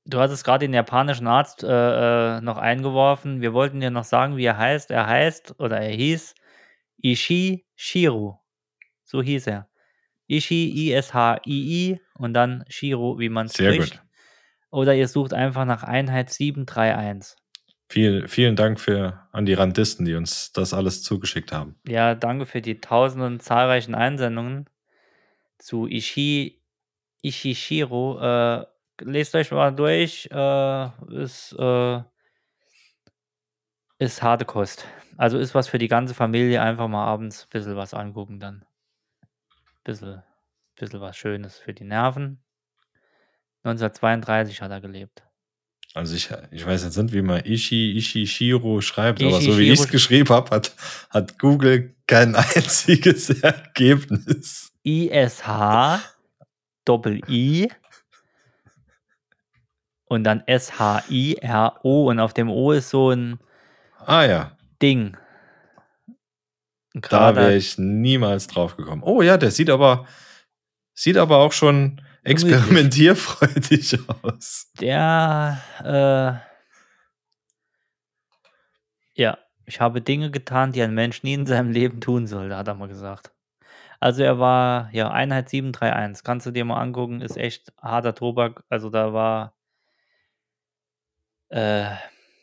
du 0.05 0.19
hattest 0.19 0.43
gerade 0.43 0.65
den 0.65 0.73
japanischen 0.73 1.27
Arzt 1.27 1.63
äh, 1.63 1.67
äh, 2.37 2.41
noch 2.41 2.57
eingeworfen. 2.57 3.41
Wir 3.41 3.53
wollten 3.53 3.79
dir 3.79 3.91
noch 3.91 4.03
sagen, 4.05 4.37
wie 4.37 4.45
er 4.45 4.57
heißt. 4.57 4.89
Er 4.89 5.05
heißt 5.05 5.59
oder 5.59 5.79
er 5.79 5.91
hieß 5.95 6.33
Ishii 7.03 7.65
Shiro. 7.75 8.41
So 9.03 9.21
hieß 9.21 9.47
er. 9.47 9.69
Ishi, 10.27 10.71
I-S-H-I-I 10.89 11.99
und 12.15 12.33
dann 12.33 12.63
Shiro, 12.69 13.19
wie 13.19 13.29
man 13.29 13.47
Sehr 13.47 13.73
spricht. 13.73 13.93
gut. 13.93 14.01
Oder 14.71 14.95
ihr 14.95 15.07
sucht 15.07 15.33
einfach 15.33 15.65
nach 15.65 15.83
Einheit 15.83 16.31
731. 16.31 17.37
Viel, 17.89 18.27
vielen 18.27 18.55
Dank 18.55 18.79
für, 18.79 19.27
an 19.31 19.45
die 19.45 19.53
Randisten, 19.53 20.05
die 20.05 20.15
uns 20.15 20.51
das 20.51 20.73
alles 20.73 21.03
zugeschickt 21.03 21.51
haben. 21.51 21.75
Ja, 21.87 22.15
danke 22.15 22.47
für 22.47 22.61
die 22.61 22.79
tausenden 22.79 23.39
zahlreichen 23.39 23.93
Einsendungen 23.93 24.67
zu 25.59 25.85
Ishi, 25.85 26.63
Ishishiro. 27.21 28.19
Äh, 28.19 28.65
lest 29.01 29.35
euch 29.35 29.51
mal 29.51 29.71
durch. 29.75 30.27
Äh, 30.31 31.21
ist, 31.21 31.53
äh, 31.59 32.01
ist 34.03 34.21
harte 34.21 34.45
Kost. 34.45 34.85
Also 35.17 35.39
ist 35.39 35.55
was 35.55 35.67
für 35.67 35.77
die 35.77 35.87
ganze 35.87 36.13
Familie. 36.13 36.61
Einfach 36.61 36.87
mal 36.87 37.05
abends 37.05 37.43
ein 37.43 37.49
bisschen 37.49 37.75
was 37.75 37.93
angucken 37.93 38.39
dann. 38.39 38.65
Bisschen, 39.83 40.21
bisschen 40.75 41.01
was 41.01 41.17
Schönes 41.17 41.57
für 41.57 41.73
die 41.73 41.83
Nerven. 41.83 42.43
1932 43.63 44.61
hat 44.61 44.71
er 44.71 44.81
gelebt. 44.81 45.23
Also 45.93 46.15
ich, 46.15 46.29
ich 46.51 46.65
weiß 46.65 46.83
jetzt 46.83 46.97
nicht, 46.97 47.13
wie 47.13 47.21
man 47.21 47.45
Ishi, 47.45 47.95
Ishishiro 47.97 48.81
schreibt, 48.81 49.21
aber 49.21 49.39
so 49.39 49.57
wie 49.59 49.71
ich 49.71 49.79
es 49.79 49.87
geschrieben 49.87 50.29
habe, 50.29 50.49
hat, 50.49 50.73
hat 51.11 51.37
Google 51.37 51.95
kein 52.07 52.35
einziges 52.55 53.29
Ergebnis. 53.29 54.71
ISH, 54.83 55.43
Doppel-I 56.83 57.69
und 60.05 60.23
dann 60.23 60.41
S-H-I-R-O 60.47 62.09
und 62.09 62.19
auf 62.19 62.33
dem 62.33 62.49
O 62.49 62.71
ist 62.71 62.89
so 62.89 63.11
ein 63.11 63.39
Ah 64.05 64.25
ja, 64.25 64.57
Ding. 64.81 65.17
Da 66.93 67.35
wäre 67.35 67.55
ich 67.55 67.77
niemals 67.77 68.47
drauf 68.47 68.77
gekommen. 68.77 69.01
Oh 69.03 69.21
ja, 69.21 69.37
der 69.37 69.49
sieht 69.49 69.69
aber, 69.69 70.05
sieht 70.93 71.17
aber 71.17 71.37
auch 71.37 71.51
schon 71.51 72.01
experimentierfreudig 72.23 73.97
aus. 74.21 74.71
Der, 74.79 75.59
äh, 75.83 76.39
ja, 79.19 79.37
ich 79.65 79.81
habe 79.81 80.01
Dinge 80.01 80.31
getan, 80.31 80.71
die 80.71 80.81
ein 80.83 80.93
Mensch 80.93 81.23
nie 81.23 81.33
in 81.33 81.45
seinem 81.45 81.71
Leben 81.71 82.01
tun 82.01 82.27
sollte, 82.27 82.57
hat 82.57 82.67
er 82.67 82.75
mal 82.75 82.87
gesagt. 82.87 83.31
Also 83.99 84.23
er 84.23 84.37
war, 84.37 84.89
ja, 84.91 85.09
Einheit 85.11 85.49
731, 85.49 86.23
kannst 86.23 86.45
du 86.45 86.51
dir 86.51 86.65
mal 86.65 86.81
angucken, 86.81 87.21
ist 87.21 87.37
echt 87.37 87.71
harter 87.81 88.13
Tobak. 88.13 88.63
Also 88.69 88.89
da 88.89 89.13
war, 89.13 89.55
äh, 91.49 91.95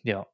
ja. 0.02 0.26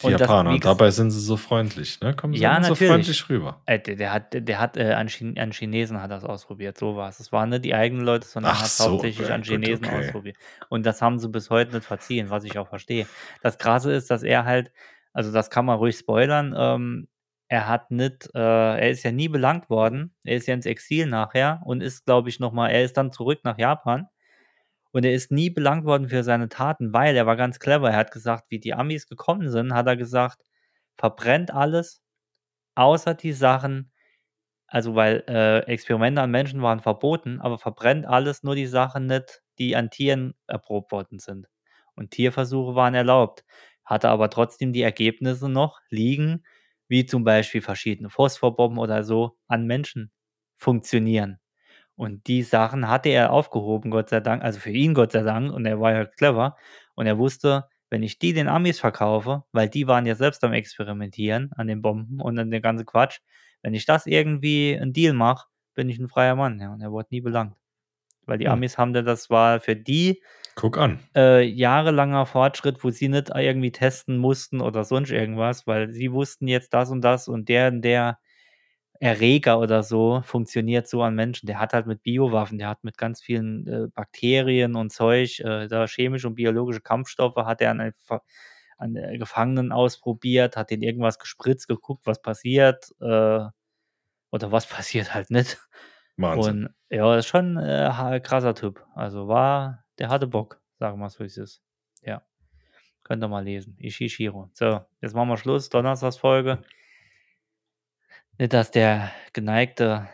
Die 0.00 0.06
Und 0.06 0.12
das, 0.12 0.20
Japaner, 0.20 0.52
ges- 0.52 0.62
dabei 0.62 0.90
sind 0.92 1.10
sie 1.10 1.20
so 1.20 1.36
freundlich, 1.36 2.00
ne? 2.00 2.14
Kommen 2.14 2.32
sie 2.34 2.40
Ja, 2.40 2.62
so 2.62 2.74
freundlich 2.76 3.28
rüber. 3.28 3.60
Äh, 3.66 3.80
der, 3.80 3.96
der 3.96 4.12
hat, 4.12 4.26
der 4.32 4.60
hat 4.60 4.76
äh, 4.76 4.92
an, 4.92 5.08
Chin 5.08 5.36
an 5.38 5.50
Chinesen 5.50 6.00
hat 6.00 6.10
das 6.12 6.24
ausprobiert, 6.24 6.78
so 6.78 6.94
war 6.96 7.08
es. 7.08 7.18
Es 7.18 7.32
waren 7.32 7.48
nicht 7.48 7.64
die 7.64 7.74
eigenen 7.74 8.04
Leute, 8.04 8.26
sondern 8.26 8.52
Ach 8.52 8.58
er 8.60 8.62
hat 8.62 8.70
so, 8.70 8.90
hauptsächlich 8.92 9.28
ja, 9.28 9.34
an 9.34 9.40
gut, 9.40 9.48
Chinesen 9.48 9.86
okay. 9.86 9.98
ausprobiert. 10.06 10.36
Und 10.68 10.86
das 10.86 11.02
haben 11.02 11.18
sie 11.18 11.28
bis 11.28 11.50
heute 11.50 11.74
nicht 11.74 11.84
verziehen, 11.84 12.30
was 12.30 12.44
ich 12.44 12.58
auch 12.58 12.68
verstehe. 12.68 13.06
Das 13.42 13.58
Krasse 13.58 13.92
ist, 13.92 14.10
dass 14.10 14.22
er 14.22 14.44
halt, 14.44 14.70
also 15.12 15.32
das 15.32 15.50
kann 15.50 15.64
man 15.64 15.78
ruhig 15.78 15.96
spoilern, 15.98 16.54
ähm, 16.56 17.08
er 17.48 17.66
hat 17.66 17.90
nicht, 17.90 18.28
äh, 18.34 18.38
er 18.38 18.90
ist 18.90 19.02
ja 19.02 19.10
nie 19.10 19.28
belangt 19.28 19.68
worden, 19.70 20.14
er 20.22 20.36
ist 20.36 20.46
ja 20.46 20.54
ins 20.54 20.66
Exil 20.66 21.06
nachher 21.06 21.60
und 21.64 21.80
ist, 21.80 22.04
glaube 22.04 22.28
ich, 22.28 22.38
nochmal, 22.40 22.70
er 22.70 22.84
ist 22.84 22.96
dann 22.98 23.10
zurück 23.10 23.40
nach 23.42 23.58
Japan 23.58 24.06
und 24.92 25.04
er 25.04 25.12
ist 25.12 25.30
nie 25.32 25.50
belangt 25.50 25.84
worden 25.84 26.08
für 26.08 26.22
seine 26.24 26.48
Taten, 26.48 26.92
weil 26.92 27.16
er 27.16 27.26
war 27.26 27.36
ganz 27.36 27.58
clever. 27.60 27.90
Er 27.90 27.96
hat 27.96 28.10
gesagt, 28.12 28.46
wie 28.50 28.58
die 28.60 28.74
Amis 28.74 29.06
gekommen 29.06 29.50
sind, 29.50 29.74
hat 29.74 29.86
er 29.86 29.96
gesagt, 29.96 30.42
verbrennt 30.96 31.52
alles, 31.52 32.00
außer 32.76 33.14
die 33.14 33.32
Sachen, 33.32 33.92
also 34.66 34.94
weil 34.94 35.24
äh, 35.28 35.60
Experimente 35.72 36.22
an 36.22 36.30
Menschen 36.30 36.62
waren 36.62 36.80
verboten, 36.80 37.40
aber 37.40 37.58
verbrennt 37.58 38.06
alles, 38.06 38.42
nur 38.42 38.54
die 38.54 38.66
Sachen 38.66 39.06
nicht, 39.06 39.42
die 39.58 39.76
an 39.76 39.90
Tieren 39.90 40.34
erprobt 40.46 40.92
worden 40.92 41.18
sind. 41.18 41.48
Und 41.94 42.10
Tierversuche 42.12 42.74
waren 42.74 42.94
erlaubt, 42.94 43.44
hatte 43.84 44.08
aber 44.10 44.30
trotzdem 44.30 44.72
die 44.72 44.82
Ergebnisse 44.82 45.48
noch 45.48 45.80
liegen, 45.90 46.44
wie 46.88 47.06
zum 47.06 47.24
Beispiel 47.24 47.62
verschiedene 47.62 48.10
Phosphorbomben 48.10 48.78
oder 48.78 49.04
so 49.04 49.36
an 49.48 49.66
Menschen 49.66 50.12
funktionieren. 50.56 51.38
Und 51.98 52.26
die 52.28 52.42
Sachen 52.44 52.88
hatte 52.88 53.10
er 53.10 53.32
aufgehoben, 53.32 53.90
Gott 53.90 54.10
sei 54.10 54.20
Dank, 54.20 54.42
also 54.44 54.60
für 54.60 54.70
ihn 54.70 54.94
Gott 54.94 55.12
sei 55.12 55.22
Dank, 55.22 55.52
und 55.52 55.66
er 55.66 55.80
war 55.80 55.92
ja 55.92 56.04
clever. 56.06 56.56
Und 56.94 57.06
er 57.06 57.18
wusste, 57.18 57.66
wenn 57.90 58.02
ich 58.04 58.18
die 58.20 58.32
den 58.34 58.48
Amis 58.48 58.80
verkaufe, 58.80 59.44
weil 59.52 59.68
die 59.68 59.86
waren 59.88 60.06
ja 60.06 60.14
selbst 60.14 60.44
am 60.44 60.52
Experimentieren 60.54 61.52
an 61.56 61.66
den 61.68 61.82
Bomben 61.82 62.20
und 62.20 62.38
an 62.38 62.50
dem 62.50 62.62
ganzen 62.62 62.86
Quatsch, 62.86 63.20
wenn 63.62 63.74
ich 63.74 63.86
das 63.86 64.06
irgendwie 64.06 64.78
einen 64.80 64.92
Deal 64.94 65.14
mache, 65.14 65.46
bin 65.74 65.88
ich 65.90 65.98
ein 65.98 66.08
freier 66.08 66.36
Mann. 66.36 66.60
Ja, 66.60 66.72
und 66.72 66.80
er 66.82 66.92
wurde 66.92 67.08
nie 67.10 67.20
belangt. 67.20 67.56
Weil 68.26 68.38
die 68.38 68.48
Hm. 68.48 68.50
Amis 68.50 68.78
haben 68.78 68.92
da, 68.94 69.02
das 69.02 69.30
war 69.30 69.60
für 69.60 69.76
die 69.76 70.22
Guck 70.54 70.76
an. 70.76 70.98
äh, 71.16 71.42
jahrelanger 71.44 72.26
Fortschritt, 72.26 72.82
wo 72.84 72.90
sie 72.90 73.08
nicht 73.08 73.30
irgendwie 73.34 73.72
testen 73.72 74.18
mussten 74.18 74.60
oder 74.60 74.84
sonst 74.84 75.10
irgendwas, 75.10 75.66
weil 75.66 75.90
sie 75.90 76.12
wussten 76.12 76.48
jetzt 76.48 76.74
das 76.74 76.90
und 76.90 77.02
das 77.02 77.28
und 77.28 77.48
der 77.48 77.68
und 77.68 77.82
der 77.82 78.18
Erreger 79.00 79.60
oder 79.60 79.82
so 79.82 80.22
funktioniert 80.24 80.88
so 80.88 81.02
an 81.02 81.14
Menschen. 81.14 81.46
Der 81.46 81.60
hat 81.60 81.72
halt 81.72 81.86
mit 81.86 82.02
Biowaffen, 82.02 82.58
der 82.58 82.68
hat 82.68 82.82
mit 82.84 82.98
ganz 82.98 83.20
vielen 83.22 83.66
äh, 83.66 83.86
Bakterien 83.94 84.74
und 84.74 84.90
Zeug, 84.92 85.38
äh, 85.40 85.68
da 85.68 85.86
chemische 85.86 86.26
und 86.28 86.34
biologische 86.34 86.80
Kampfstoffe 86.80 87.36
hat 87.36 87.60
er 87.60 87.70
an, 87.72 87.80
ein 87.80 87.92
an 88.76 88.96
äh, 88.96 89.18
Gefangenen 89.18 89.72
ausprobiert, 89.72 90.56
hat 90.56 90.70
denen 90.70 90.82
irgendwas 90.82 91.18
gespritzt, 91.18 91.68
geguckt, 91.68 92.06
was 92.06 92.22
passiert 92.22 92.90
äh, 93.00 93.40
oder 94.30 94.52
was 94.52 94.66
passiert 94.68 95.14
halt 95.14 95.30
nicht. 95.30 95.58
Wahnsinn. 96.16 96.66
Und 96.66 96.74
ja, 96.90 97.14
das 97.14 97.26
ist 97.26 97.30
schon 97.30 97.56
äh, 97.56 97.90
ha- 97.92 98.18
krasser 98.20 98.54
Typ. 98.54 98.84
Also 98.94 99.28
war, 99.28 99.84
der 99.98 100.08
hatte 100.08 100.26
Bock, 100.26 100.60
sagen 100.78 100.98
wir 100.98 101.06
es, 101.06 101.18
wie 101.20 101.24
es 101.24 101.36
ist. 101.36 101.62
Ja. 102.02 102.22
Könnt 103.04 103.22
ihr 103.22 103.28
mal 103.28 103.44
lesen. 103.44 103.76
Ishishiro. 103.78 104.50
So, 104.52 104.80
jetzt 105.00 105.14
machen 105.14 105.28
wir 105.28 105.36
Schluss. 105.36 105.68
Donnerstagsfolge. 105.70 106.62
Nicht, 108.38 108.52
dass 108.52 108.70
der 108.70 109.10
geneigte 109.32 110.08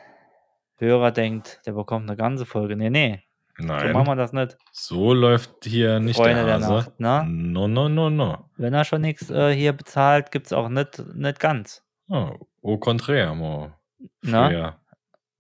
Hörer 0.77 1.13
denkt, 1.13 1.61
der 1.67 1.73
bekommt 1.73 2.09
eine 2.09 2.17
ganze 2.17 2.47
Folge. 2.47 2.75
Nee, 2.75 2.91
nee. 2.91 3.23
So 3.57 3.65
machen 3.67 3.93
Nein, 3.93 4.07
wir 4.07 4.17
das 4.17 4.33
nicht. 4.33 4.57
so 4.73 5.13
läuft 5.13 5.65
hier 5.65 6.01
nicht 6.01 6.17
Freunde 6.17 6.45
der 6.45 6.59
der 6.59 6.67
Hase. 6.67 6.73
Nacht, 6.73 6.99
ne? 7.01 7.25
No, 7.29 7.69
no, 7.69 7.89
no, 7.89 8.11
no. 8.11 8.51
Wenn 8.57 8.75
er 8.75 8.85
schon 8.85 9.03
nichts 9.03 9.31
äh, 9.31 9.55
hier 9.55 9.73
bezahlt, 9.73 10.33
gibt 10.33 10.47
es 10.47 10.53
auch 10.53 10.69
nicht, 10.69 10.99
nicht 11.15 11.39
ganz. 11.39 11.85
Oh, 12.09 12.33
au 12.63 12.79
contraire, 12.79 13.35
mo. 13.35 13.71
Früher 14.25 14.81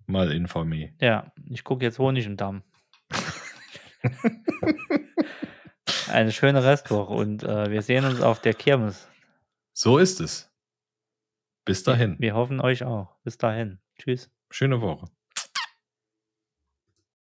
mal 0.06 0.30
informiert. 0.32 0.92
Ja, 1.00 1.32
ich 1.50 1.64
gucke 1.64 1.84
jetzt 1.84 1.98
Honig 1.98 2.26
im 2.26 2.36
Damm. 2.36 2.62
Eine 6.12 6.32
schöne 6.32 6.62
Restwoche 6.62 7.12
und 7.14 7.42
äh, 7.42 7.70
wir 7.70 7.82
sehen 7.82 8.04
uns 8.04 8.20
auf 8.20 8.40
der 8.40 8.54
Kirmes. 8.54 9.08
So 9.72 9.98
ist 9.98 10.20
es. 10.20 10.53
Bis 11.64 11.82
dahin. 11.82 12.16
Wir 12.18 12.34
hoffen 12.34 12.60
euch 12.60 12.84
auch. 12.84 13.16
Bis 13.22 13.38
dahin. 13.38 13.80
Tschüss. 13.98 14.30
Schöne 14.50 14.80
Woche. 14.80 15.06